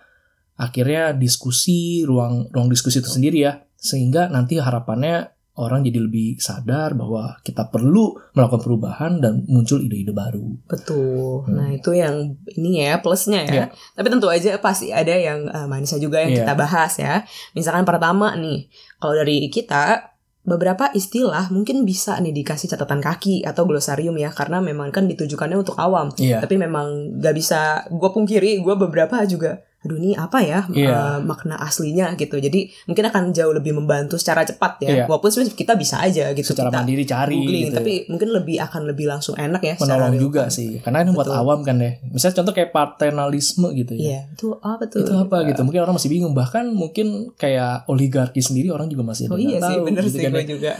akhirnya 0.55 1.11
diskusi 1.11 2.05
ruang 2.07 2.47
ruang 2.53 2.71
diskusi 2.71 3.03
itu 3.03 3.11
sendiri 3.11 3.43
ya 3.43 3.59
sehingga 3.75 4.31
nanti 4.31 4.55
harapannya 4.55 5.27
orang 5.55 5.83
jadi 5.83 5.99
lebih 6.03 6.35
sadar 6.39 6.95
bahwa 6.99 7.39
kita 7.39 7.71
perlu 7.71 8.11
melakukan 8.35 8.59
perubahan 8.63 9.11
dan 9.23 9.47
muncul 9.47 9.79
ide-ide 9.79 10.11
baru. 10.11 10.51
Betul. 10.67 11.47
Hmm. 11.47 11.55
Nah, 11.55 11.69
itu 11.71 11.95
yang 11.95 12.35
ini 12.59 12.83
ya 12.83 12.99
plusnya 12.99 13.47
ya. 13.47 13.51
Iya. 13.51 13.65
Tapi 13.95 14.07
tentu 14.11 14.27
aja 14.27 14.59
pasti 14.59 14.91
ada 14.91 15.15
yang 15.15 15.47
eh, 15.47 15.67
manisnya 15.67 16.03
juga 16.03 16.19
yang 16.27 16.35
Iya. 16.35 16.39
kita 16.43 16.53
bahas 16.59 16.93
ya. 16.99 17.23
Misalkan 17.55 17.87
pertama 17.87 18.35
nih, 18.35 18.67
kalau 18.99 19.15
dari 19.15 19.47
kita 19.47 20.14
beberapa 20.45 20.93
istilah 20.93 21.49
mungkin 21.49 21.83
bisa 21.83 22.21
nih 22.21 22.31
dikasih 22.31 22.69
catatan 22.77 23.01
kaki 23.01 23.41
atau 23.41 23.65
glosarium 23.65 24.13
ya 24.15 24.29
karena 24.29 24.61
memang 24.61 24.93
kan 24.93 25.09
ditujukannya 25.09 25.57
untuk 25.57 25.75
awam. 25.81 26.13
Iya. 26.15 26.39
Tapi 26.39 26.55
memang 26.61 27.17
gak 27.17 27.35
bisa 27.35 27.83
gue 27.89 28.09
pungkiri, 28.13 28.61
gue 28.61 28.75
beberapa 28.77 29.25
juga 29.25 29.65
aduh 29.85 29.95
ini 29.95 30.11
apa 30.11 30.41
ya 30.41 30.59
Iya. 30.67 30.89
eh, 30.89 31.17
makna 31.21 31.55
aslinya 31.57 32.11
gitu. 32.15 32.35
Jadi 32.35 32.67
mungkin 32.83 33.05
akan 33.05 33.23
jauh 33.31 33.53
lebih 33.53 33.71
membantu 33.71 34.17
secara 34.17 34.41
cepat 34.41 34.81
Iya. 34.81 34.89
ya. 34.91 35.03
Walaupun 35.05 35.29
sebenarnya 35.29 35.53
kita 35.53 35.73
bisa 35.75 35.95
aja 35.99 36.25
gitu 36.31 36.51
Secara 36.51 36.67
kita 36.67 36.77
mandiri 36.79 37.03
cari 37.05 37.35
googling, 37.37 37.65
gitu. 37.69 37.77
tapi 37.77 37.93
mungkin 38.07 38.29
lebih 38.31 38.57
akan 38.59 38.81
lebih 38.83 39.05
langsung 39.05 39.35
enak 39.35 39.61
ya 39.61 39.75
menolong 39.77 40.17
juga 40.17 40.49
sih. 40.49 40.81
Karena 40.81 41.01
ini 41.01 41.13
buat 41.13 41.29
awam 41.29 41.61
kan 41.61 41.77
ya. 41.77 42.01
Misalnya 42.03 42.35
contoh 42.35 42.51
kayak 42.51 42.73
paternalisme 42.73 43.69
gitu 43.73 43.93
ya. 43.93 44.01
Iya, 44.01 44.19
itu 44.33 44.47
apa 44.57 44.83
tuh? 44.85 45.01
Itu 45.01 45.13
apa 45.15 45.45
gitu? 45.45 45.61
Mungkin 45.61 45.81
orang 45.81 45.95
masih 45.95 46.09
bingung. 46.09 46.33
Bahkan 46.33 46.65
mungkin 46.67 47.07
kayak 47.35 47.85
oligarki 47.85 48.41
sendiri 48.41 48.69
orang 48.69 48.87
juga 48.87 49.05
masih 49.05 49.29
Oh 49.29 49.37
iya 49.37 49.57
nggak 49.57 49.61
sih, 49.61 49.75
tahu 49.77 49.85
bener 49.85 50.01
gitu 50.03 50.11
sih 50.11 50.23
kan 50.23 50.31
gue 50.31 50.41
ya. 50.41 50.47
juga. 50.49 50.71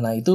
Nah 0.00 0.12
itu 0.12 0.34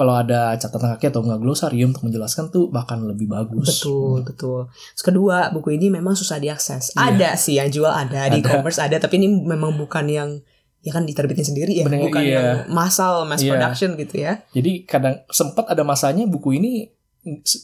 kalau 0.00 0.16
ada 0.16 0.56
catatan 0.56 0.96
kaki 0.96 1.12
atau 1.12 1.20
nggak 1.20 1.44
glosarium 1.44 1.92
untuk 1.92 2.08
menjelaskan 2.08 2.48
tuh 2.48 2.72
bahkan 2.72 3.04
lebih 3.04 3.28
bagus. 3.28 3.84
Betul, 3.84 4.24
betul. 4.24 4.60
Terus 4.96 5.04
kedua, 5.04 5.52
buku 5.52 5.76
ini 5.76 5.92
memang 5.92 6.16
susah 6.16 6.40
diakses. 6.40 6.96
Iya. 6.96 7.12
Ada 7.12 7.30
sih 7.36 7.60
yang 7.60 7.68
jual 7.68 7.92
ada, 7.92 8.32
di 8.32 8.40
Ada. 8.40 8.48
e-commerce 8.48 8.80
ada, 8.80 8.96
tapi 8.96 9.20
ini 9.20 9.28
memang 9.28 9.76
bukan 9.76 10.08
yang 10.08 10.40
ya 10.80 10.96
kan 10.96 11.04
diterbitin 11.04 11.44
sendiri 11.44 11.76
ya, 11.76 11.84
Bener, 11.84 12.08
bukan 12.08 12.22
iya. 12.24 12.32
yang 12.32 12.72
massal, 12.72 13.28
mass 13.28 13.44
Iya. 13.44 13.60
production 13.60 13.92
gitu 14.00 14.24
ya. 14.24 14.40
Jadi 14.56 14.88
kadang 14.88 15.20
sempat 15.28 15.68
ada 15.68 15.84
masanya 15.84 16.24
buku 16.24 16.56
ini 16.56 16.88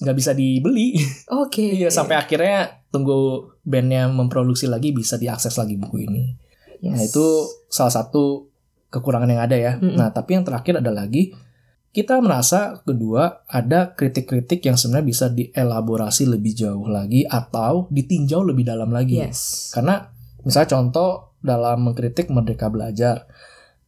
nggak 0.05 0.17
bisa 0.21 0.37
dibeli. 0.37 1.01
Oke. 1.33 1.65
Iya 1.81 1.89
sampai 1.89 2.21
akhirnya 2.21 2.85
tunggu 2.93 3.49
bandnya 3.65 4.13
memproduksi 4.13 4.69
lagi 4.69 4.93
bisa 4.93 5.17
diakses 5.17 5.57
lagi 5.57 5.81
buku 5.81 6.05
ini. 6.05 6.37
Yes. 6.85 6.93
Nah 6.93 7.01
itu 7.01 7.27
salah 7.73 7.97
satu 7.97 8.53
kekurangan 8.93 9.33
yang 9.33 9.41
ada 9.41 9.57
ya. 9.57 9.73
Mm-mm. 9.81 9.97
Nah 9.97 10.13
tapi 10.13 10.37
yang 10.37 10.45
terakhir 10.45 10.85
ada 10.85 10.93
lagi 10.93 11.33
kita 11.97 12.21
merasa 12.21 12.85
kedua 12.85 13.49
ada 13.49 13.97
kritik-kritik 13.97 14.61
yang 14.69 14.77
sebenarnya 14.77 15.09
bisa 15.09 15.27
dielaborasi 15.33 16.29
lebih 16.29 16.53
jauh 16.53 16.85
lagi 16.93 17.25
atau 17.25 17.89
ditinjau 17.89 18.45
lebih 18.45 18.69
dalam 18.69 18.93
lagi. 18.93 19.25
Yes. 19.25 19.73
Karena 19.73 20.05
misalnya 20.45 20.77
contoh 20.77 21.41
dalam 21.41 21.89
mengkritik 21.89 22.29
Merdeka 22.29 22.69
Belajar, 22.69 23.25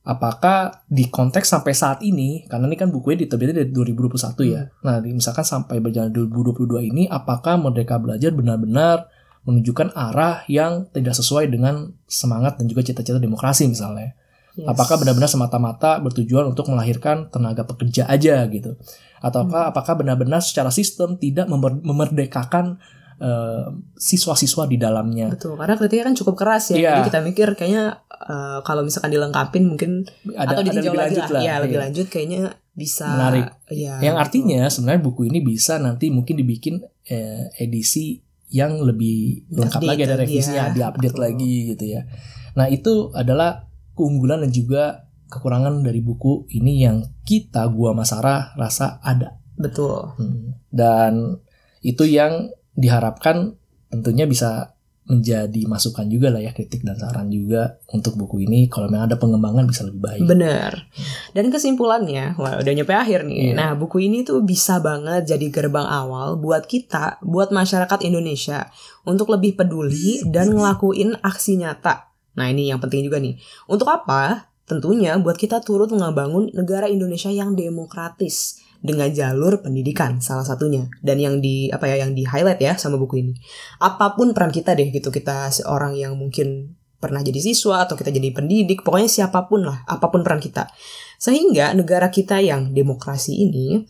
apakah 0.09 0.89
di 0.89 1.13
konteks 1.13 1.53
sampai 1.53 1.77
saat 1.77 2.01
ini, 2.01 2.49
karena 2.49 2.65
ini 2.65 2.81
kan 2.81 2.89
bukunya 2.89 3.29
diterbitkan 3.29 3.61
dari 3.61 3.71
2021 3.77 4.41
ya. 4.49 4.73
Nah, 4.89 5.05
di- 5.05 5.13
misalkan 5.13 5.45
sampai 5.45 5.77
berjalan 5.85 6.09
2022 6.09 6.81
ini, 6.81 7.05
apakah 7.13 7.61
Merdeka 7.61 8.01
Belajar 8.01 8.33
benar-benar 8.33 9.13
menunjukkan 9.45 9.93
arah 9.93 10.49
yang 10.49 10.89
tidak 10.97 11.13
sesuai 11.13 11.53
dengan 11.53 11.93
semangat 12.09 12.57
dan 12.57 12.73
juga 12.73 12.81
cita-cita 12.89 13.21
demokrasi 13.21 13.69
misalnya. 13.69 14.17
Yes. 14.59 14.67
Apakah 14.67 14.99
benar-benar 14.99 15.31
semata-mata 15.31 16.03
bertujuan 16.03 16.51
untuk 16.51 16.67
melahirkan 16.67 17.31
tenaga 17.31 17.63
pekerja 17.63 18.11
aja 18.11 18.43
gitu? 18.51 18.75
Ataukah 19.23 19.71
apakah 19.71 19.95
benar-benar 19.95 20.43
secara 20.43 20.75
sistem 20.75 21.15
tidak 21.15 21.47
memer- 21.47 21.79
memerdekakan 21.79 22.83
eh, 23.23 23.67
siswa-siswa 23.95 24.67
di 24.67 24.79
dalamnya? 24.79 25.31
Betul, 25.31 25.55
karena 25.59 25.75
kritiknya 25.75 26.05
kan 26.11 26.15
cukup 26.19 26.35
keras 26.39 26.71
ya. 26.71 26.77
Iya. 26.79 26.91
Jadi 26.99 27.03
kita 27.11 27.21
mikir 27.23 27.49
kayaknya 27.55 27.85
eh, 28.11 28.59
kalau 28.67 28.83
misalkan 28.83 29.11
dilengkapin 29.15 29.63
mungkin 29.67 30.07
Ada, 30.35 30.55
atau 30.55 30.63
ada 30.63 30.67
ditinjau 30.67 30.91
lebih 30.91 30.99
lagi 30.99 31.15
lanjut 31.15 31.23
lah. 31.31 31.35
lah. 31.35 31.43
Ya, 31.43 31.55
lebih 31.63 31.79
Iya. 31.79 31.85
lanjut 31.87 32.07
kayaknya 32.11 32.41
bisa 32.75 33.07
Menarik. 33.11 33.47
Iya. 33.71 33.95
Yang 34.03 34.17
artinya 34.23 34.61
sebenarnya 34.71 35.03
buku 35.03 35.23
ini 35.31 35.39
bisa 35.43 35.79
nanti 35.83 36.11
mungkin 36.11 36.35
dibikin 36.39 36.83
eh, 37.07 37.47
edisi 37.59 38.23
yang 38.49 38.81
lebih 38.81 39.51
lengkap 39.51 39.83
Update 39.83 39.91
lagi 39.93 40.03
ada 40.09 40.17
revisinya, 40.19 40.65
ya, 40.67 40.75
diupdate 40.75 41.15
betul. 41.15 41.25
lagi 41.27 41.55
gitu 41.75 41.85
ya. 41.85 42.01
Nah 42.57 42.67
itu 42.73 43.13
adalah 43.13 43.68
keunggulan 43.99 44.47
dan 44.47 44.55
juga 44.55 45.11
kekurangan 45.29 45.83
dari 45.83 45.99
buku 45.99 46.47
ini 46.55 46.87
yang 46.87 47.03
kita 47.27 47.67
gua 47.69 47.93
Mas 47.93 48.15
Sarah 48.15 48.55
rasa 48.55 49.03
ada. 49.03 49.37
Betul. 49.59 50.15
Hmm. 50.17 50.55
Dan 50.71 51.43
itu 51.83 52.07
yang 52.07 52.55
diharapkan 52.79 53.59
tentunya 53.91 54.25
bisa 54.31 54.79
menjadi 55.09 55.65
masukan 55.65 56.05
juga 56.05 56.29
lah 56.29 56.45
ya 56.45 56.53
kritik 56.53 56.85
dan 56.85 57.01
saran 57.01 57.33
juga 57.33 57.81
untuk 57.97 58.21
buku 58.21 58.45
ini 58.45 58.69
kalau 58.69 58.93
memang 58.93 59.09
ada 59.09 59.17
pengembangan 59.17 59.65
bisa 59.65 59.89
lebih 59.89 60.05
baik. 60.05 60.21
Bener. 60.29 60.85
Dan 61.33 61.49
kesimpulannya, 61.49 62.37
wah 62.37 62.61
udah 62.61 62.73
nyampe 62.77 62.93
akhir 62.93 63.25
nih. 63.25 63.51
Iya. 63.51 63.55
Nah, 63.57 63.71
buku 63.73 64.05
ini 64.05 64.21
tuh 64.21 64.45
bisa 64.45 64.85
banget 64.85 65.25
jadi 65.25 65.49
gerbang 65.49 65.89
awal 65.89 66.37
buat 66.37 66.69
kita, 66.69 67.25
buat 67.25 67.49
masyarakat 67.49 68.05
Indonesia 68.05 68.69
untuk 69.09 69.33
lebih 69.33 69.57
peduli 69.57 70.21
dan 70.29 70.53
ngelakuin 70.53 71.17
aksi 71.25 71.57
nyata. 71.57 72.13
Nah, 72.39 72.47
ini 72.47 72.71
yang 72.71 72.79
penting 72.79 73.03
juga 73.03 73.19
nih. 73.19 73.35
Untuk 73.67 73.91
apa? 73.91 74.47
Tentunya 74.69 75.19
buat 75.19 75.35
kita 75.35 75.65
turut 75.65 75.91
ngebangun 75.91 76.55
negara 76.55 76.87
Indonesia 76.87 77.33
yang 77.33 77.59
demokratis 77.59 78.63
dengan 78.79 79.11
jalur 79.11 79.59
pendidikan 79.59 80.23
salah 80.23 80.47
satunya. 80.47 80.87
Dan 81.03 81.19
yang 81.19 81.43
di 81.43 81.67
apa 81.75 81.91
ya 81.91 82.07
yang 82.07 82.15
di 82.15 82.23
highlight 82.23 82.63
ya 82.63 82.79
sama 82.79 82.95
buku 82.95 83.27
ini. 83.27 83.35
Apa 83.83 84.15
pun 84.15 84.31
peran 84.31 84.55
kita 84.55 84.79
deh 84.79 84.93
gitu. 84.95 85.11
Kita 85.11 85.51
seorang 85.51 85.99
yang 85.99 86.15
mungkin 86.15 86.79
pernah 86.99 87.23
jadi 87.23 87.39
siswa 87.39 87.87
atau 87.87 87.95
kita 87.95 88.11
jadi 88.11 88.35
pendidik 88.35 88.83
pokoknya 88.83 89.07
siapa 89.07 89.47
pun 89.47 89.63
lah 89.63 89.87
apa 89.87 90.11
pun 90.11 90.27
peran 90.27 90.43
kita. 90.43 90.67
Sehingga 91.19 91.71
negara 91.75 92.11
kita 92.11 92.43
yang 92.43 92.75
demokrasi 92.75 93.39
ini 93.39 93.87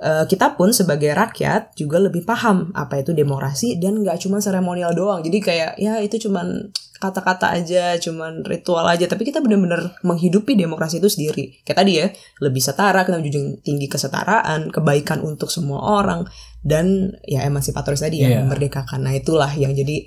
eh, 0.00 0.24
kita 0.28 0.54
pun 0.54 0.70
sebagai 0.70 1.16
rakyat 1.16 1.72
juga 1.74 1.96
lebih 1.98 2.28
paham 2.28 2.68
apa 2.76 3.00
itu 3.00 3.16
demokrasi 3.16 3.80
dan 3.80 4.04
nggak 4.04 4.20
cuma 4.20 4.38
seremonial 4.38 4.92
doang. 4.92 5.24
Jadi 5.24 5.38
kayak 5.40 5.80
ya 5.80 5.98
itu 6.04 6.28
cuman 6.28 6.70
kata-kata 7.02 7.50
aja 7.50 7.98
cuman 7.98 8.46
ritual 8.46 8.86
aja 8.86 9.10
tapi 9.10 9.26
kita 9.26 9.42
benar-benar 9.42 9.98
menghidupi 10.06 10.54
demokrasi 10.54 11.02
itu 11.02 11.10
sendiri 11.10 11.58
kayak 11.66 11.78
tadi 11.82 11.92
ya 11.98 12.06
lebih 12.38 12.62
setara 12.62 13.02
kita 13.02 13.18
menjunjung 13.18 13.58
tinggi 13.60 13.90
kesetaraan 13.90 14.70
kebaikan 14.70 15.18
untuk 15.20 15.50
semua 15.50 15.82
orang 15.98 16.22
dan 16.62 17.10
ya 17.26 17.42
emansipatoris 17.42 18.00
tadi 18.00 18.22
ya 18.22 18.28
Iya. 18.30 18.38
memerdekakan 18.46 19.02
nah 19.02 19.10
itulah 19.10 19.50
yang 19.50 19.74
jadi 19.74 20.06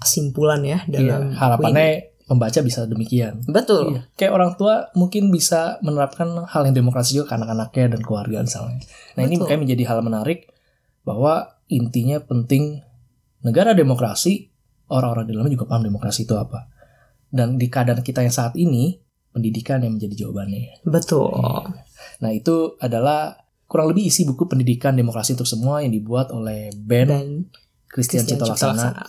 kesimpulan 0.00 0.64
ya 0.64 0.80
Iya, 0.88 0.92
dalam 0.96 1.22
ini. 1.28 1.36
harapannya 1.36 1.88
pembaca 2.24 2.62
bisa 2.62 2.86
demikian. 2.86 3.42
betul 3.44 3.90
Iya. 3.90 4.00
Kayak 4.14 4.32
orang 4.32 4.50
tua 4.54 4.74
mungkin 4.94 5.28
bisa 5.28 5.76
menerapkan 5.82 6.30
hal 6.46 6.62
yang 6.64 6.72
demokrasi 6.72 7.18
juga 7.18 7.34
ke 7.34 7.34
anak-anaknya 7.36 7.98
dan 7.98 8.00
keluarga 8.00 8.38
misalnya. 8.40 8.80
Nah 9.18 9.22
ini 9.22 9.34
Betul. 9.34 9.44
makanya 9.44 9.60
menjadi 9.60 9.84
hal 9.90 9.98
menarik 10.00 10.40
bahwa 11.02 11.58
intinya 11.66 12.22
penting 12.22 12.86
negara 13.40 13.74
demokrasi 13.74 14.49
orang-orang 14.90 15.24
di 15.26 15.32
dalamnya 15.32 15.54
juga 15.54 15.66
paham 15.70 15.82
demokrasi 15.86 16.26
itu 16.26 16.34
apa. 16.34 16.66
Dan 17.30 17.56
di 17.56 17.70
keadaan 17.70 18.02
kita 18.02 18.26
yang 18.26 18.34
saat 18.34 18.58
ini 18.58 18.98
pendidikan 19.30 19.78
yang 19.80 19.94
menjadi 19.94 20.26
jawabannya. 20.26 20.82
betul 20.82 21.30
Nah, 22.20 22.30
itu 22.34 22.74
adalah 22.82 23.38
kurang 23.70 23.94
lebih 23.94 24.10
isi 24.10 24.26
buku 24.26 24.50
pendidikan 24.50 24.98
demokrasi 24.98 25.38
untuk 25.38 25.46
semua 25.46 25.78
yang 25.80 25.94
dibuat 25.94 26.34
oleh 26.34 26.74
Ben 26.74 27.06
Dan 27.06 27.26
Christian 27.86 28.26
Christian 28.26 28.42
Cito 28.42 28.46
Laksana. 28.50 29.06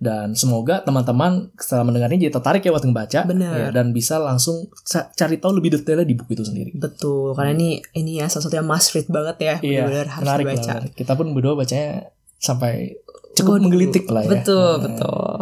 Dan 0.00 0.32
semoga 0.32 0.80
teman-teman 0.80 1.52
setelah 1.60 1.84
mendengarnya 1.84 2.24
jadi 2.24 2.32
tertarik 2.32 2.64
ya 2.64 2.72
waktu 2.72 2.88
membaca 2.88 3.20
ya, 3.20 3.68
dan 3.68 3.92
bisa 3.92 4.16
langsung 4.16 4.72
ca- 4.88 5.12
cari 5.12 5.36
tahu 5.36 5.60
lebih 5.60 5.76
detailnya 5.76 6.08
di 6.08 6.16
buku 6.16 6.40
itu 6.40 6.44
sendiri. 6.48 6.72
Betul, 6.72 7.36
karena 7.36 7.52
ini 7.52 7.84
ini 7.92 8.16
ya 8.16 8.32
salah 8.32 8.48
satu 8.48 8.56
yang 8.56 8.64
must 8.64 8.96
read 8.96 9.04
banget 9.12 9.36
ya. 9.36 9.54
Iya, 9.60 9.84
Benar-benar 9.84 10.08
harus 10.08 10.24
menarik 10.24 10.44
dibaca. 10.48 10.72
banget. 10.72 10.92
Kita 10.96 11.12
pun 11.20 11.26
berdua 11.36 11.52
bacanya 11.52 12.08
sampai 12.40 12.96
cukup 13.32 13.52
Waduh, 13.56 13.62
menggelitik 13.64 14.04
lah 14.06 14.22
ya. 14.24 14.30
Betul, 14.38 14.70
Nah, 14.70 14.82
betul. 14.84 15.32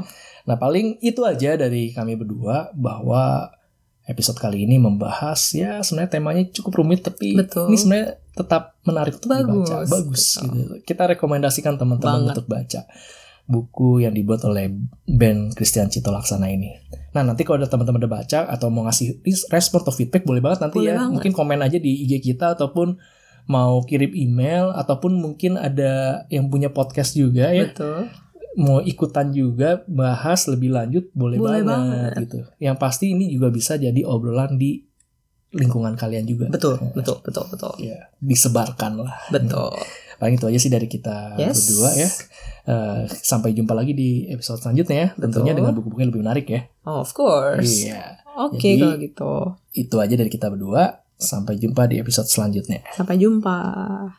Nah, 0.49 0.57
paling 0.57 0.97
itu 1.01 1.21
aja 1.23 1.55
dari 1.55 1.93
kami 1.93 2.17
berdua 2.17 2.73
bahwa 2.73 3.53
episode 4.09 4.41
kali 4.41 4.65
ini 4.65 4.81
membahas 4.81 5.53
ya 5.53 5.85
sebenarnya 5.85 6.17
temanya 6.17 6.49
cukup 6.49 6.81
rumit 6.81 7.05
tapi 7.05 7.37
Betul. 7.37 7.69
ini 7.69 7.77
sebenarnya 7.77 8.09
tetap 8.33 8.81
menarik 8.81 9.21
untuk 9.21 9.29
Bagus, 9.29 9.45
dibaca. 9.69 9.77
Bagus 9.85 10.25
betul. 10.25 10.49
gitu. 10.49 10.75
Kita 10.89 11.03
rekomendasikan 11.13 11.75
teman-teman 11.77 12.33
untuk 12.33 12.49
baca 12.49 12.81
buku 13.45 14.05
yang 14.05 14.13
dibuat 14.13 14.45
oleh 14.45 14.73
Ben 15.05 15.53
Christian 15.53 15.89
Cito 15.89 16.09
Laksana 16.09 16.49
ini. 16.49 16.73
Nah, 17.13 17.25
nanti 17.25 17.45
kalau 17.45 17.61
ada 17.61 17.69
teman-teman 17.69 18.01
udah 18.01 18.13
baca 18.21 18.39
atau 18.49 18.69
mau 18.69 18.85
ngasih 18.85 19.21
respon 19.49 19.81
atau 19.81 19.93
feedback 19.93 20.25
boleh 20.25 20.41
banget 20.41 20.65
nanti 20.65 20.81
Boleh 20.81 20.93
ya. 20.93 20.97
banget. 21.01 21.13
Mungkin 21.13 21.33
komen 21.33 21.61
aja 21.61 21.77
di 21.77 22.05
IG 22.05 22.25
kita 22.25 22.57
ataupun 22.57 22.97
mau 23.49 23.81
kirim 23.81 24.13
email 24.13 24.71
ataupun 24.71 25.17
mungkin 25.17 25.57
ada 25.57 26.23
yang 26.29 26.47
punya 26.47 26.69
podcast 26.69 27.17
juga 27.17 27.49
ya 27.49 27.73
Betul. 27.73 28.13
mau 28.55 28.79
ikutan 28.79 29.33
juga 29.33 29.81
bahas 29.87 30.45
lebih 30.47 30.69
lanjut 30.71 31.09
boleh, 31.11 31.41
Boleh 31.41 31.63
banget, 31.63 31.65
banget. 31.65 32.13
gitu. 32.29 32.39
Yang 32.61 32.77
pasti 32.77 33.05
ini 33.11 33.33
juga 33.33 33.49
bisa 33.49 33.75
jadi 33.75 34.05
obrolan 34.05 34.55
di 34.55 34.85
lingkungan 35.49 35.97
kalian 35.97 36.29
juga. 36.29 36.53
Betul, 36.53 36.77
betul, 36.93 37.25
betul, 37.25 37.49
betul. 37.49 37.73
Ya, 37.81 38.13
disebarkan 38.21 39.01
lah. 39.01 39.17
Betul. 39.33 39.73
Paling 40.21 40.37
itu 40.37 40.45
aja 40.45 40.59
sih 40.59 40.69
dari 40.69 40.85
kita 40.85 41.39
Yes. 41.39 41.57
berdua 41.65 41.91
ya. 41.95 42.09
Eh, 42.69 43.03
sampai 43.09 43.57
jumpa 43.57 43.73
lagi 43.73 43.97
di 43.97 44.29
episode 44.29 44.61
selanjutnya 44.61 44.97
ya. 44.99 45.09
Tentunya 45.17 45.57
dengan 45.57 45.73
buku-buku 45.73 46.05
yang 46.05 46.11
lebih 46.13 46.21
menarik 46.21 46.47
ya. 46.51 46.69
Oh, 46.85 47.01
of 47.01 47.15
course. 47.15 47.65
Iya. 47.65 48.21
Oke 48.37 48.61
Jadi- 48.61 48.83
kalau 48.83 48.97
gitu. 48.99 49.33
Itu 49.73 49.97
aja 49.99 50.15
dari 50.15 50.29
kita 50.29 50.53
berdua. 50.53 51.01
Sampai 51.19 51.59
jumpa 51.59 51.91
di 51.91 51.99
episode 51.99 52.31
selanjutnya. 52.31 52.81
Sampai 52.95 53.19
jumpa. 53.19 53.59